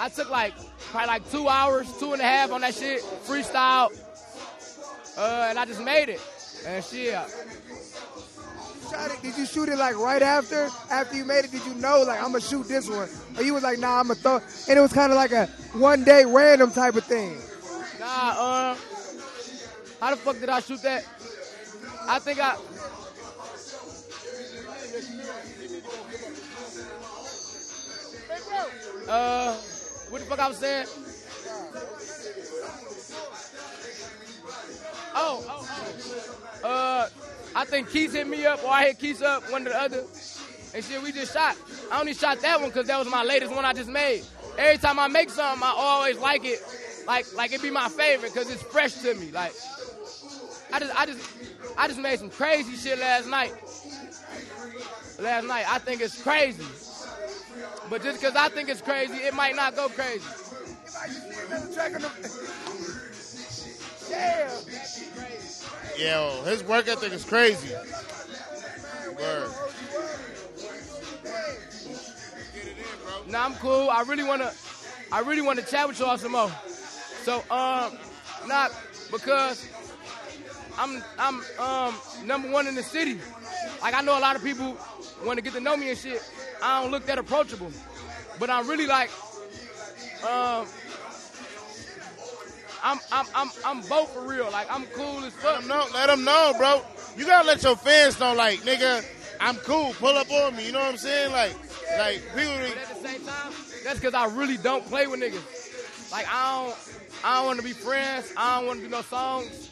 I 0.00 0.08
took 0.08 0.30
like 0.30 0.54
probably 0.90 1.08
like 1.08 1.30
two 1.30 1.48
hours, 1.48 1.86
two 1.98 2.12
and 2.12 2.22
a 2.22 2.24
half 2.24 2.52
on 2.52 2.60
that 2.62 2.74
shit, 2.74 3.02
freestyle, 3.26 3.90
uh, 5.18 5.46
and 5.50 5.58
I 5.58 5.64
just 5.64 5.80
made 5.82 6.08
it. 6.08 6.20
And 6.66 6.84
shit, 6.84 7.18
shot 8.92 9.10
it, 9.10 9.22
did 9.22 9.36
you 9.38 9.46
shoot 9.46 9.68
it 9.68 9.78
like 9.78 9.96
right 9.98 10.22
after? 10.22 10.68
After 10.90 11.16
you 11.16 11.24
made 11.24 11.44
it, 11.44 11.50
did 11.50 11.64
you 11.64 11.74
know 11.74 12.02
like 12.02 12.18
I'm 12.18 12.32
gonna 12.32 12.40
shoot 12.40 12.68
this 12.68 12.88
one? 12.88 13.08
Or 13.36 13.42
you 13.42 13.54
was 13.54 13.62
like, 13.62 13.78
nah, 13.78 14.00
I'm 14.00 14.08
gonna 14.08 14.20
throw. 14.20 14.40
And 14.68 14.78
it 14.78 14.82
was 14.82 14.92
kind 14.92 15.10
of 15.12 15.16
like 15.16 15.32
a 15.32 15.46
one 15.72 16.04
day 16.04 16.24
random 16.24 16.70
type 16.70 16.94
of 16.94 17.04
thing. 17.04 17.38
Nah, 17.98 18.72
um, 18.72 18.76
how 20.00 20.10
the 20.10 20.16
fuck 20.16 20.38
did 20.38 20.48
I 20.48 20.60
shoot 20.60 20.82
that? 20.82 21.04
I 22.06 22.18
think 22.18 22.38
I. 22.40 22.56
Uh, 29.08 29.54
what 30.10 30.20
the 30.20 30.26
fuck 30.26 30.38
I 30.38 30.48
was 30.48 30.58
saying? 30.58 30.86
Oh, 35.14 35.44
oh. 35.48 35.61
I 37.54 37.64
think 37.64 37.90
Keith 37.90 38.12
hit 38.12 38.26
me 38.26 38.46
up, 38.46 38.62
or 38.64 38.70
I 38.70 38.86
hit 38.86 38.98
Keith 38.98 39.22
up, 39.22 39.50
one 39.50 39.66
or 39.66 39.70
the 39.70 39.80
other. 39.80 40.04
And 40.74 40.82
shit, 40.82 41.02
we 41.02 41.12
just 41.12 41.34
shot. 41.34 41.56
I 41.90 42.00
only 42.00 42.14
shot 42.14 42.40
that 42.40 42.60
one 42.60 42.70
because 42.70 42.86
that 42.86 42.98
was 42.98 43.08
my 43.08 43.22
latest 43.22 43.54
one 43.54 43.64
I 43.64 43.72
just 43.74 43.90
made. 43.90 44.22
Every 44.56 44.78
time 44.78 44.98
I 44.98 45.08
make 45.08 45.28
something, 45.30 45.62
I 45.62 45.72
always 45.76 46.18
like 46.18 46.44
it, 46.44 46.60
like 47.06 47.26
like 47.34 47.52
it 47.52 47.60
be 47.62 47.70
my 47.70 47.88
favorite 47.88 48.32
because 48.32 48.50
it's 48.50 48.62
fresh 48.62 48.94
to 49.02 49.14
me. 49.14 49.30
Like 49.30 49.52
I 50.72 50.78
just 50.78 51.00
I 51.00 51.06
just 51.06 51.30
I 51.76 51.88
just 51.88 52.00
made 52.00 52.18
some 52.18 52.30
crazy 52.30 52.76
shit 52.76 52.98
last 52.98 53.28
night. 53.28 53.52
Last 55.18 55.46
night, 55.46 55.66
I 55.68 55.78
think 55.78 56.00
it's 56.00 56.20
crazy. 56.22 56.64
But 57.90 58.02
just 58.02 58.20
because 58.20 58.34
I 58.34 58.48
think 58.48 58.68
it's 58.70 58.80
crazy, 58.80 59.14
it 59.14 59.34
might 59.34 59.54
not 59.54 59.76
go 59.76 59.88
crazy. 59.88 60.24
Yeah. 64.10 64.50
Yo, 65.98 66.42
his 66.44 66.64
work 66.64 66.88
ethic 66.88 67.12
is 67.12 67.24
crazy. 67.24 67.74
Word. 69.18 69.50
Nah, 73.28 73.44
I'm 73.44 73.54
cool. 73.54 73.88
I 73.90 74.02
really 74.02 74.24
wanna, 74.24 74.52
I 75.10 75.20
really 75.20 75.42
wanna 75.42 75.62
chat 75.62 75.86
with 75.88 75.98
y'all 75.98 76.18
some 76.18 76.32
more. 76.32 76.50
So, 77.24 77.44
um, 77.50 77.96
not 78.46 78.72
because 79.10 79.68
I'm, 80.78 81.02
I'm, 81.18 81.42
um, 81.58 81.94
number 82.24 82.50
one 82.50 82.66
in 82.66 82.74
the 82.74 82.82
city. 82.82 83.20
Like 83.80 83.94
I 83.94 84.00
know 84.00 84.18
a 84.18 84.20
lot 84.20 84.36
of 84.36 84.42
people 84.42 84.76
want 85.24 85.38
to 85.38 85.42
get 85.42 85.52
to 85.54 85.60
know 85.60 85.76
me 85.76 85.90
and 85.90 85.98
shit. 85.98 86.22
I 86.62 86.82
don't 86.82 86.90
look 86.90 87.06
that 87.06 87.18
approachable, 87.18 87.70
but 88.38 88.50
I'm 88.50 88.68
really 88.68 88.86
like, 88.86 89.10
um, 90.24 90.66
I'm, 92.82 92.98
I'm, 93.12 93.26
I'm, 93.34 93.50
I'm 93.64 93.80
both 93.82 94.12
for 94.12 94.26
real. 94.26 94.50
Like 94.50 94.66
I'm 94.70 94.84
cool 94.86 95.18
as 95.18 95.24
Let 95.24 95.32
fuck. 95.32 95.62
him 95.62 95.68
know. 95.68 95.86
Let 95.94 96.06
them 96.06 96.24
know, 96.24 96.52
bro. 96.58 96.82
You 97.16 97.26
gotta 97.26 97.46
let 97.46 97.62
your 97.62 97.76
fans 97.76 98.18
know, 98.18 98.34
like, 98.34 98.60
nigga, 98.60 99.04
I'm 99.40 99.56
cool. 99.56 99.92
Pull 99.94 100.16
up 100.16 100.30
on 100.30 100.56
me. 100.56 100.66
You 100.66 100.72
know 100.72 100.80
what 100.80 100.88
I'm 100.88 100.96
saying? 100.96 101.32
Like, 101.32 101.52
like 101.98 102.22
people. 102.34 102.54
But 102.56 102.78
at 102.78 102.88
the 102.88 103.08
same 103.08 103.20
time, 103.24 103.52
that's 103.84 103.98
because 103.98 104.14
I 104.14 104.26
really 104.34 104.56
don't 104.56 104.84
play 104.86 105.06
with 105.06 105.20
niggas. 105.20 106.10
Like 106.12 106.26
I 106.28 106.64
don't, 106.64 106.78
I 107.24 107.36
don't 107.36 107.46
want 107.46 107.58
to 107.60 107.64
be 107.64 107.72
friends. 107.72 108.32
I 108.36 108.58
don't 108.58 108.66
want 108.66 108.80
to 108.80 108.84
do 108.84 108.90
no 108.90 109.02
songs. 109.02 109.70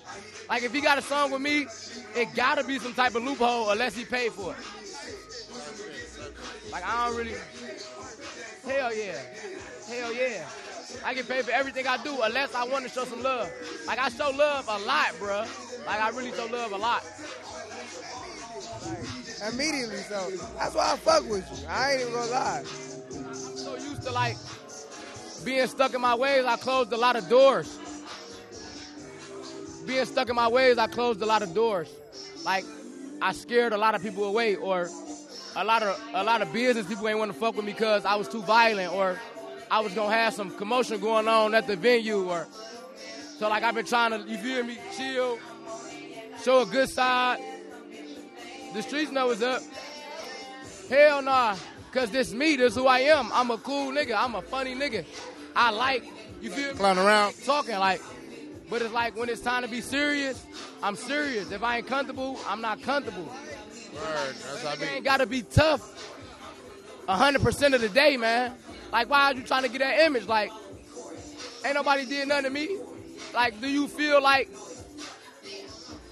Like 0.49 0.62
if 0.62 0.73
he 0.73 0.81
got 0.81 0.99
a 0.99 1.03
song 1.03 1.31
with 1.31 1.40
me, 1.42 1.66
it 2.16 2.35
gotta 2.35 2.64
be 2.64 2.79
some 2.79 2.94
type 2.94 3.14
of 3.14 3.23
loophole 3.25 3.70
unless 3.70 3.94
he 3.96 4.05
paid 4.05 4.33
for 4.33 4.53
it. 4.53 4.59
Like 6.73 6.85
I 6.85 7.07
don't 7.07 7.16
really. 7.16 7.35
Hell 8.64 8.94
yeah, 8.94 9.18
hell 9.88 10.12
yeah. 10.14 10.44
I 11.05 11.14
get 11.14 11.29
paid 11.29 11.44
for 11.44 11.53
everything 11.53 11.87
I 11.87 12.03
do 12.03 12.20
unless 12.22 12.55
I 12.55 12.64
want 12.64 12.85
to 12.87 12.90
show 12.90 13.05
some 13.05 13.22
love. 13.22 13.50
Like 13.87 13.98
I 13.98 14.09
show 14.11 14.31
love 14.31 14.66
a 14.68 14.79
lot, 14.87 15.14
bruh. 15.20 15.87
Like 15.87 16.00
I 16.00 16.11
really 16.11 16.33
show 16.33 16.46
love 16.46 16.72
a 16.72 16.76
lot. 16.79 17.05
Immediately, 19.53 19.96
so 19.98 20.31
that's 20.59 20.74
why 20.74 20.92
I 20.92 20.96
fuck 20.96 21.29
with 21.29 21.46
you. 21.50 21.66
I 21.68 21.92
ain't 21.92 22.00
even 22.03 22.12
gonna 22.14 22.31
lie. 22.31 22.64
I'm 23.14 23.35
so 23.35 23.74
used 23.76 24.03
to 24.03 24.12
like 24.12 24.37
being 25.44 25.66
stuck 25.66 25.94
in 25.94 26.00
my 26.00 26.14
ways, 26.14 26.44
I 26.44 26.57
closed 26.57 26.92
a 26.92 26.96
lot 26.96 27.16
of 27.16 27.29
doors. 27.29 27.79
Being 29.87 30.05
stuck 30.05 30.29
in 30.29 30.37
my 30.37 30.48
ways, 30.48 30.79
I 30.79 30.87
closed 30.87 31.22
a 31.22 31.26
lot 31.26 31.42
of 31.42 31.55
doors. 31.55 31.88
Like 32.44 32.64
I 33.22 33.33
scared 33.33 33.72
a 33.72 33.79
lot 33.79 33.94
of 33.94 34.03
people 34.03 34.24
away, 34.24 34.57
or 34.57 34.88
a 35.57 35.64
lot 35.64 35.83
of 35.83 35.98
a 36.14 36.22
lot 36.22 36.42
of 36.42 36.53
business 36.53 36.87
people 36.87 37.09
ain't 37.09 37.18
want 37.18 37.33
to 37.33 37.38
fuck 37.38 37.57
with 37.57 37.64
me 37.64 37.72
because 37.72 38.05
I 38.05 38.16
was 38.16 38.29
too 38.29 38.42
violent, 38.42 38.92
or 38.92 39.18
I 39.70 39.80
was 39.80 39.94
gonna 39.94 40.14
have 40.14 40.35
some 40.35 40.50
commotion 40.50 41.00
going 41.00 41.28
on 41.28 41.54
at 41.54 41.66
the 41.66 41.76
venue, 41.76 42.28
or 42.28 42.46
so 43.38 43.48
like 43.48 43.62
I've 43.62 43.74
been 43.74 43.87
trying 43.87 44.11
to, 44.11 44.28
you 44.28 44.37
feel 44.38 44.64
me, 44.64 44.78
chill, 44.96 45.38
show 46.42 46.62
a 46.62 46.66
good 46.66 46.88
side. 46.88 47.38
The 48.74 48.83
streets 48.83 49.11
know 49.11 49.26
what's 49.28 49.42
up. 49.42 49.62
Hell 50.88 51.22
nah, 51.22 51.56
cause 51.92 52.11
this 52.11 52.33
me, 52.33 52.56
this 52.56 52.74
who 52.74 52.87
I 52.87 53.00
am. 53.00 53.30
I'm 53.33 53.50
a 53.50 53.59
cool 53.59 53.92
nigga. 53.92 54.14
I'm 54.16 54.35
a 54.35 54.42
funny 54.42 54.74
nigga. 54.74 55.04
I 55.54 55.70
like, 55.70 56.04
you 56.40 56.50
feel 56.50 56.72
me? 56.72 56.74
Clown 56.78 56.98
around. 56.98 57.35
Talking 57.44 57.78
like, 57.78 58.00
but 58.68 58.83
it's 58.83 58.92
like 58.92 59.16
when 59.16 59.28
it's 59.28 59.40
time 59.40 59.62
to 59.62 59.68
be 59.68 59.80
serious, 59.80 60.44
I'm 60.83 60.96
serious. 60.96 61.50
If 61.52 61.62
I 61.62 61.78
ain't 61.78 61.87
comfortable, 61.87 62.38
I'm 62.48 62.61
not 62.61 62.83
comfortable. 62.83 63.24
Word. 63.24 63.35
That's 63.94 64.62
how 64.64 64.70
I 64.70 64.74
You 64.74 64.80
be. 64.80 64.87
ain't 64.87 65.04
gotta 65.04 65.26
be 65.26 65.42
tough 65.42 66.14
100% 67.09 67.74
of 67.74 67.80
the 67.80 67.88
day, 67.88 68.16
man. 68.16 68.52
Like, 68.92 69.09
why 69.09 69.26
are 69.26 69.35
you 69.35 69.42
trying 69.42 69.62
to 69.62 69.68
get 69.68 69.79
that 69.79 70.00
image? 70.00 70.26
Like, 70.26 70.50
ain't 71.64 71.74
nobody 71.74 72.05
did 72.07 72.29
nothing 72.29 72.44
to 72.44 72.50
me. 72.50 72.79
Like, 73.35 73.61
do 73.61 73.68
you 73.68 73.87
feel 73.87 74.20
like 74.22 74.48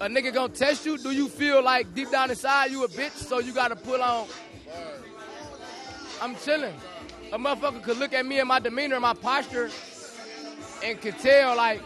a 0.01 0.07
nigga 0.07 0.33
gonna 0.33 0.53
test 0.53 0.87
you? 0.87 0.97
Do 0.99 1.11
you 1.11 1.29
feel 1.29 1.63
like 1.63 1.93
deep 1.95 2.11
down 2.11 2.31
inside 2.31 2.71
you 2.71 2.85
a 2.85 2.89
bitch, 2.89 3.13
so 3.13 3.41
you 3.41 3.53
gotta 3.53 3.77
put 3.77 4.01
on? 4.01 4.27
I'm 6.23 6.37
chilling. 6.37 6.75
A 7.33 7.39
motherfucker 7.39 7.83
could 7.83 7.99
look 7.99 8.13
at 8.13 8.25
me 8.25 8.39
and 8.39 8.49
my 8.49 8.59
demeanor 8.59 8.95
and 8.97 9.03
my 9.03 9.15
posture 9.15 9.71
and 10.85 11.01
could 11.01 11.19
tell, 11.19 11.57
like, 11.57 11.83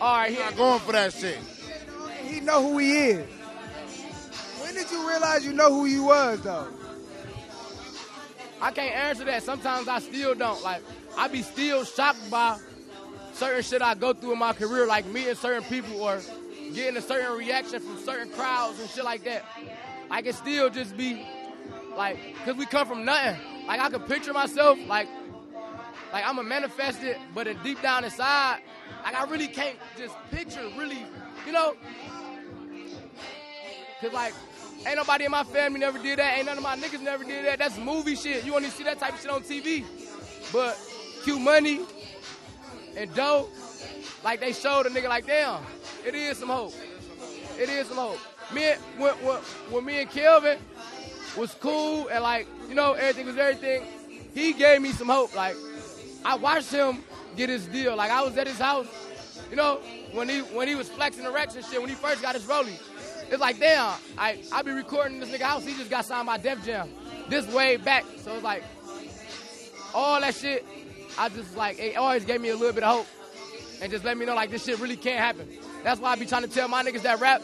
all 0.00 0.16
right, 0.16 0.30
He 0.30 0.36
here. 0.36 0.44
not 0.44 0.56
going 0.56 0.80
for 0.80 0.92
that 0.92 1.12
shit. 1.12 1.38
He 2.24 2.40
know 2.40 2.62
who 2.62 2.78
he 2.78 2.96
is. 3.08 3.26
When 4.60 4.74
did 4.74 4.90
you 4.90 5.08
realize 5.08 5.44
you 5.44 5.52
know 5.52 5.70
who 5.72 5.86
you 5.86 6.04
was 6.04 6.40
though? 6.42 6.68
I 8.60 8.70
can't 8.70 8.94
answer 8.94 9.24
that. 9.24 9.42
Sometimes 9.42 9.88
I 9.88 10.00
still 10.00 10.34
don't. 10.34 10.62
Like, 10.62 10.82
I 11.16 11.28
be 11.28 11.42
still 11.42 11.84
shocked 11.84 12.30
by 12.30 12.58
certain 13.32 13.62
shit 13.62 13.80
I 13.82 13.94
go 13.94 14.12
through 14.12 14.32
in 14.32 14.38
my 14.38 14.52
career, 14.52 14.86
like 14.86 15.06
meeting 15.06 15.34
certain 15.34 15.64
people 15.64 16.02
or 16.02 16.20
getting 16.74 16.96
a 16.96 17.00
certain 17.02 17.36
reaction 17.36 17.80
from 17.80 17.98
certain 18.04 18.30
crowds 18.30 18.78
and 18.78 18.88
shit 18.90 19.04
like 19.04 19.24
that. 19.24 19.44
I 20.10 20.22
can 20.22 20.32
still 20.32 20.70
just 20.70 20.96
be 20.96 21.26
like, 21.96 22.18
cause 22.44 22.56
we 22.56 22.66
come 22.66 22.86
from 22.86 23.04
nothing. 23.04 23.40
Like 23.66 23.80
I 23.80 23.88
can 23.88 24.02
picture 24.02 24.32
myself 24.32 24.78
like, 24.86 25.08
like 26.12 26.24
I'm 26.26 26.38
a 26.38 26.42
manifested, 26.42 27.16
but 27.34 27.46
in 27.46 27.56
deep 27.62 27.80
down 27.80 28.04
inside, 28.04 28.60
like 29.04 29.14
I 29.14 29.24
really 29.24 29.48
can't 29.48 29.78
just 29.96 30.14
picture 30.30 30.68
really, 30.76 31.04
you 31.46 31.52
know. 31.52 31.74
Cause 34.00 34.12
like, 34.12 34.34
ain't 34.86 34.96
nobody 34.96 35.24
in 35.24 35.30
my 35.30 35.44
family 35.44 35.80
never 35.80 35.98
did 35.98 36.18
that. 36.18 36.36
Ain't 36.36 36.46
none 36.46 36.56
of 36.56 36.62
my 36.62 36.76
niggas 36.76 37.00
never 37.00 37.24
did 37.24 37.44
that. 37.46 37.58
That's 37.58 37.78
movie 37.78 38.16
shit. 38.16 38.44
You 38.44 38.54
only 38.54 38.70
see 38.70 38.84
that 38.84 38.98
type 38.98 39.14
of 39.14 39.20
shit 39.20 39.30
on 39.30 39.42
TV. 39.42 39.84
But 40.52 40.78
Q 41.22 41.38
Money 41.38 41.80
and 42.96 43.12
Doe, 43.14 43.48
like 44.24 44.40
they 44.40 44.52
showed 44.52 44.86
a 44.86 44.90
nigga 44.90 45.08
like, 45.08 45.26
damn, 45.26 45.62
it 46.04 46.14
is 46.14 46.38
some 46.38 46.48
hope. 46.48 46.74
It 47.58 47.68
is 47.68 47.88
some 47.88 47.96
hope. 47.96 48.18
Me 48.52 48.72
when, 48.96 49.14
when, 49.14 49.36
when 49.70 49.84
me 49.84 50.00
and 50.00 50.10
Kelvin 50.10 50.58
was 51.36 51.54
cool 51.54 52.08
and 52.08 52.22
like, 52.22 52.48
you 52.68 52.74
know, 52.74 52.94
everything 52.94 53.26
was 53.26 53.36
everything, 53.36 53.84
he 54.34 54.52
gave 54.52 54.80
me 54.80 54.92
some 54.92 55.08
hope. 55.08 55.34
Like, 55.34 55.56
I 56.24 56.36
watched 56.36 56.72
him 56.72 57.04
get 57.36 57.48
his 57.48 57.66
deal. 57.66 57.96
Like 57.96 58.10
I 58.10 58.22
was 58.22 58.36
at 58.36 58.46
his 58.46 58.58
house, 58.58 58.86
you 59.50 59.56
know, 59.56 59.80
when 60.12 60.28
he 60.28 60.40
when 60.40 60.68
he 60.68 60.74
was 60.74 60.88
flexing 60.88 61.24
the 61.24 61.30
Rex 61.30 61.54
and 61.54 61.64
shit, 61.64 61.80
when 61.80 61.88
he 61.88 61.94
first 61.94 62.22
got 62.22 62.34
his 62.34 62.44
rollie. 62.44 62.78
It's 63.30 63.40
like, 63.40 63.60
damn, 63.60 63.94
I 64.18 64.42
I 64.52 64.62
be 64.62 64.72
recording 64.72 65.20
this 65.20 65.30
nigga 65.30 65.42
house. 65.42 65.64
He 65.64 65.74
just 65.74 65.88
got 65.88 66.04
signed 66.04 66.26
by 66.26 66.36
Def 66.36 66.64
Jam. 66.64 66.88
This 67.28 67.46
way 67.46 67.76
back. 67.76 68.04
So 68.24 68.34
it's 68.34 68.42
like 68.42 68.64
all 69.94 70.20
that 70.20 70.34
shit, 70.34 70.66
I 71.16 71.28
just 71.28 71.56
like 71.56 71.78
it 71.78 71.96
always 71.96 72.24
gave 72.24 72.40
me 72.40 72.48
a 72.48 72.56
little 72.56 72.72
bit 72.72 72.82
of 72.82 72.96
hope. 72.96 73.06
And 73.80 73.90
just 73.90 74.04
let 74.04 74.18
me 74.18 74.26
know 74.26 74.34
like 74.34 74.50
this 74.50 74.64
shit 74.64 74.80
really 74.80 74.96
can't 74.96 75.18
happen. 75.18 75.48
That's 75.84 76.00
why 76.00 76.10
I 76.10 76.16
be 76.16 76.26
trying 76.26 76.42
to 76.42 76.48
tell 76.48 76.68
my 76.68 76.82
niggas 76.82 77.02
that 77.02 77.20
rap, 77.20 77.42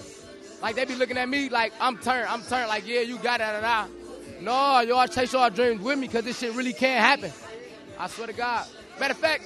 like 0.60 0.74
they 0.74 0.84
be 0.84 0.96
looking 0.96 1.16
at 1.16 1.28
me 1.28 1.48
like 1.48 1.72
I'm 1.80 1.96
turned, 1.98 2.26
I'm 2.28 2.42
turned, 2.42 2.68
like, 2.68 2.86
yeah, 2.86 3.00
you 3.00 3.16
got 3.18 3.40
it, 3.40 3.44
da, 3.44 3.60
da. 3.60 3.86
No, 4.40 4.80
y'all 4.80 5.06
chase 5.06 5.32
your 5.32 5.48
dreams 5.50 5.80
with 5.80 5.98
me 5.98 6.08
because 6.08 6.24
this 6.24 6.38
shit 6.38 6.52
really 6.54 6.74
can't 6.74 7.02
happen. 7.02 7.32
I 7.98 8.08
swear 8.08 8.26
to 8.26 8.32
God. 8.32 8.66
Matter 9.00 9.12
of 9.12 9.18
fact, 9.18 9.44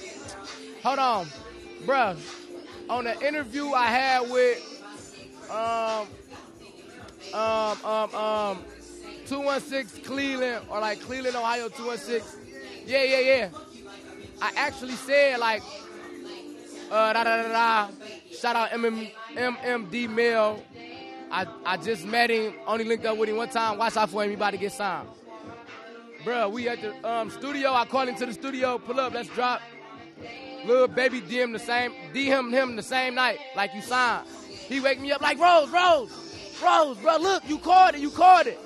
hold 0.83 0.99
on, 0.99 1.27
bruh. 1.85 2.17
On 2.89 3.05
the 3.05 3.25
interview 3.25 3.71
I 3.71 3.85
had 3.85 4.29
with 4.29 4.57
um 5.49 6.07
um 7.33 7.77
um 7.85 8.15
um 8.15 8.57
216 9.25 10.03
Cleveland 10.03 10.65
or 10.69 10.79
like 10.79 10.99
Cleveland, 11.01 11.35
Ohio 11.35 11.69
216. 11.69 12.39
Yeah, 12.85 13.03
yeah, 13.03 13.19
yeah. 13.19 13.49
I 14.41 14.51
actually 14.55 14.95
said 14.95 15.39
like 15.39 15.63
uh 16.91 17.13
da 17.13 17.23
da 17.23 17.43
da 17.43 17.47
da. 17.47 17.89
Shout 18.31 18.55
out 18.55 18.69
MM, 18.71 19.11
MMD. 19.35 20.61
I 21.31 21.45
I 21.65 21.77
just 21.77 22.05
met 22.05 22.29
him, 22.29 22.53
only 22.67 22.83
linked 22.83 23.05
up 23.05 23.17
with 23.17 23.29
him 23.29 23.37
one 23.37 23.49
time. 23.49 23.77
Watch 23.77 23.95
out 23.97 24.09
for 24.09 24.23
him, 24.23 24.29
he 24.29 24.35
about 24.35 24.51
to 24.51 24.57
get 24.57 24.73
signed. 24.73 25.07
Bruh, 26.23 26.51
we 26.51 26.67
at 26.67 26.81
the 26.81 27.09
um, 27.09 27.29
studio. 27.31 27.73
I 27.73 27.85
called 27.85 28.09
him 28.09 28.15
to 28.15 28.25
the 28.27 28.33
studio. 28.33 28.77
Pull 28.77 28.99
up, 28.99 29.13
let's 29.13 29.29
drop. 29.29 29.61
Little 30.65 30.87
baby 30.87 31.21
DM 31.21 31.53
the 31.53 31.59
same, 31.59 31.93
DM 32.13 32.51
him 32.51 32.75
the 32.75 32.83
same 32.83 33.15
night, 33.15 33.39
like 33.55 33.73
you 33.73 33.81
signed. 33.81 34.27
He 34.67 34.79
wake 34.79 34.99
me 34.99 35.11
up 35.11 35.21
like 35.21 35.39
Rose, 35.39 35.69
Rose, 35.69 36.11
Rose, 36.61 36.97
bro. 36.97 37.17
Look, 37.17 37.47
you 37.47 37.57
called 37.57 37.95
it, 37.95 38.01
you 38.01 38.09
called 38.09 38.47
it. 38.47 38.59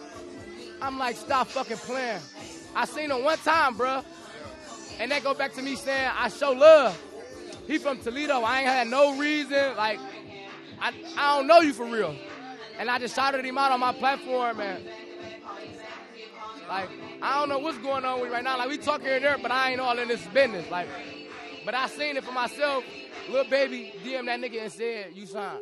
I'm 0.81 0.99
like, 0.99 1.15
stop 1.15 1.47
fucking 1.47 1.77
playing. 1.77 2.19
I 2.75 2.86
seen 2.86 3.12
him 3.12 3.23
one 3.23 3.38
time, 3.39 3.75
bro. 3.75 4.03
And 4.99 5.12
that 5.12 5.23
go 5.23 5.34
back 5.34 5.53
to 5.53 5.62
me 5.62 5.75
saying 5.75 6.12
I 6.17 6.29
show 6.29 6.51
love. 6.51 7.01
He 7.67 7.77
from 7.77 7.97
Toledo. 7.99 8.41
I 8.41 8.60
ain't 8.60 8.67
had 8.67 8.88
no 8.88 9.17
reason. 9.17 9.75
Like, 9.75 9.99
I, 10.79 10.93
I 11.17 11.38
don't 11.38 11.47
know 11.47 11.60
you 11.60 11.73
for 11.73 11.86
real. 11.86 12.15
And 12.77 12.89
I 12.89 12.99
just 12.99 13.15
shouted 13.15 13.43
him 13.43 13.58
out 13.58 13.71
on 13.71 13.79
my 13.79 13.93
platform, 13.93 14.58
man. 14.58 14.81
Like, 16.67 16.89
I 17.21 17.39
don't 17.39 17.49
know 17.49 17.60
what's 17.60 17.77
going 17.79 18.05
on 18.05 18.21
with 18.21 18.31
right 18.31 18.43
now. 18.43 18.58
Like, 18.58 18.69
we 18.69 18.77
talk 18.77 19.01
here 19.01 19.15
and 19.15 19.23
there, 19.25 19.38
but 19.38 19.51
I 19.51 19.71
ain't 19.71 19.79
all 19.79 19.97
in 19.97 20.08
this 20.08 20.25
business. 20.27 20.69
Like, 20.69 20.88
but 21.63 21.73
I 21.73 21.88
seen 21.88 22.17
it 22.17 22.23
for 22.23 22.31
myself. 22.31 22.84
Little 23.29 23.49
baby 23.49 23.93
DM 24.03 24.25
that 24.25 24.39
nigga 24.39 24.63
and 24.63 24.71
said, 24.71 25.08
you 25.15 25.25
signed. 25.25 25.60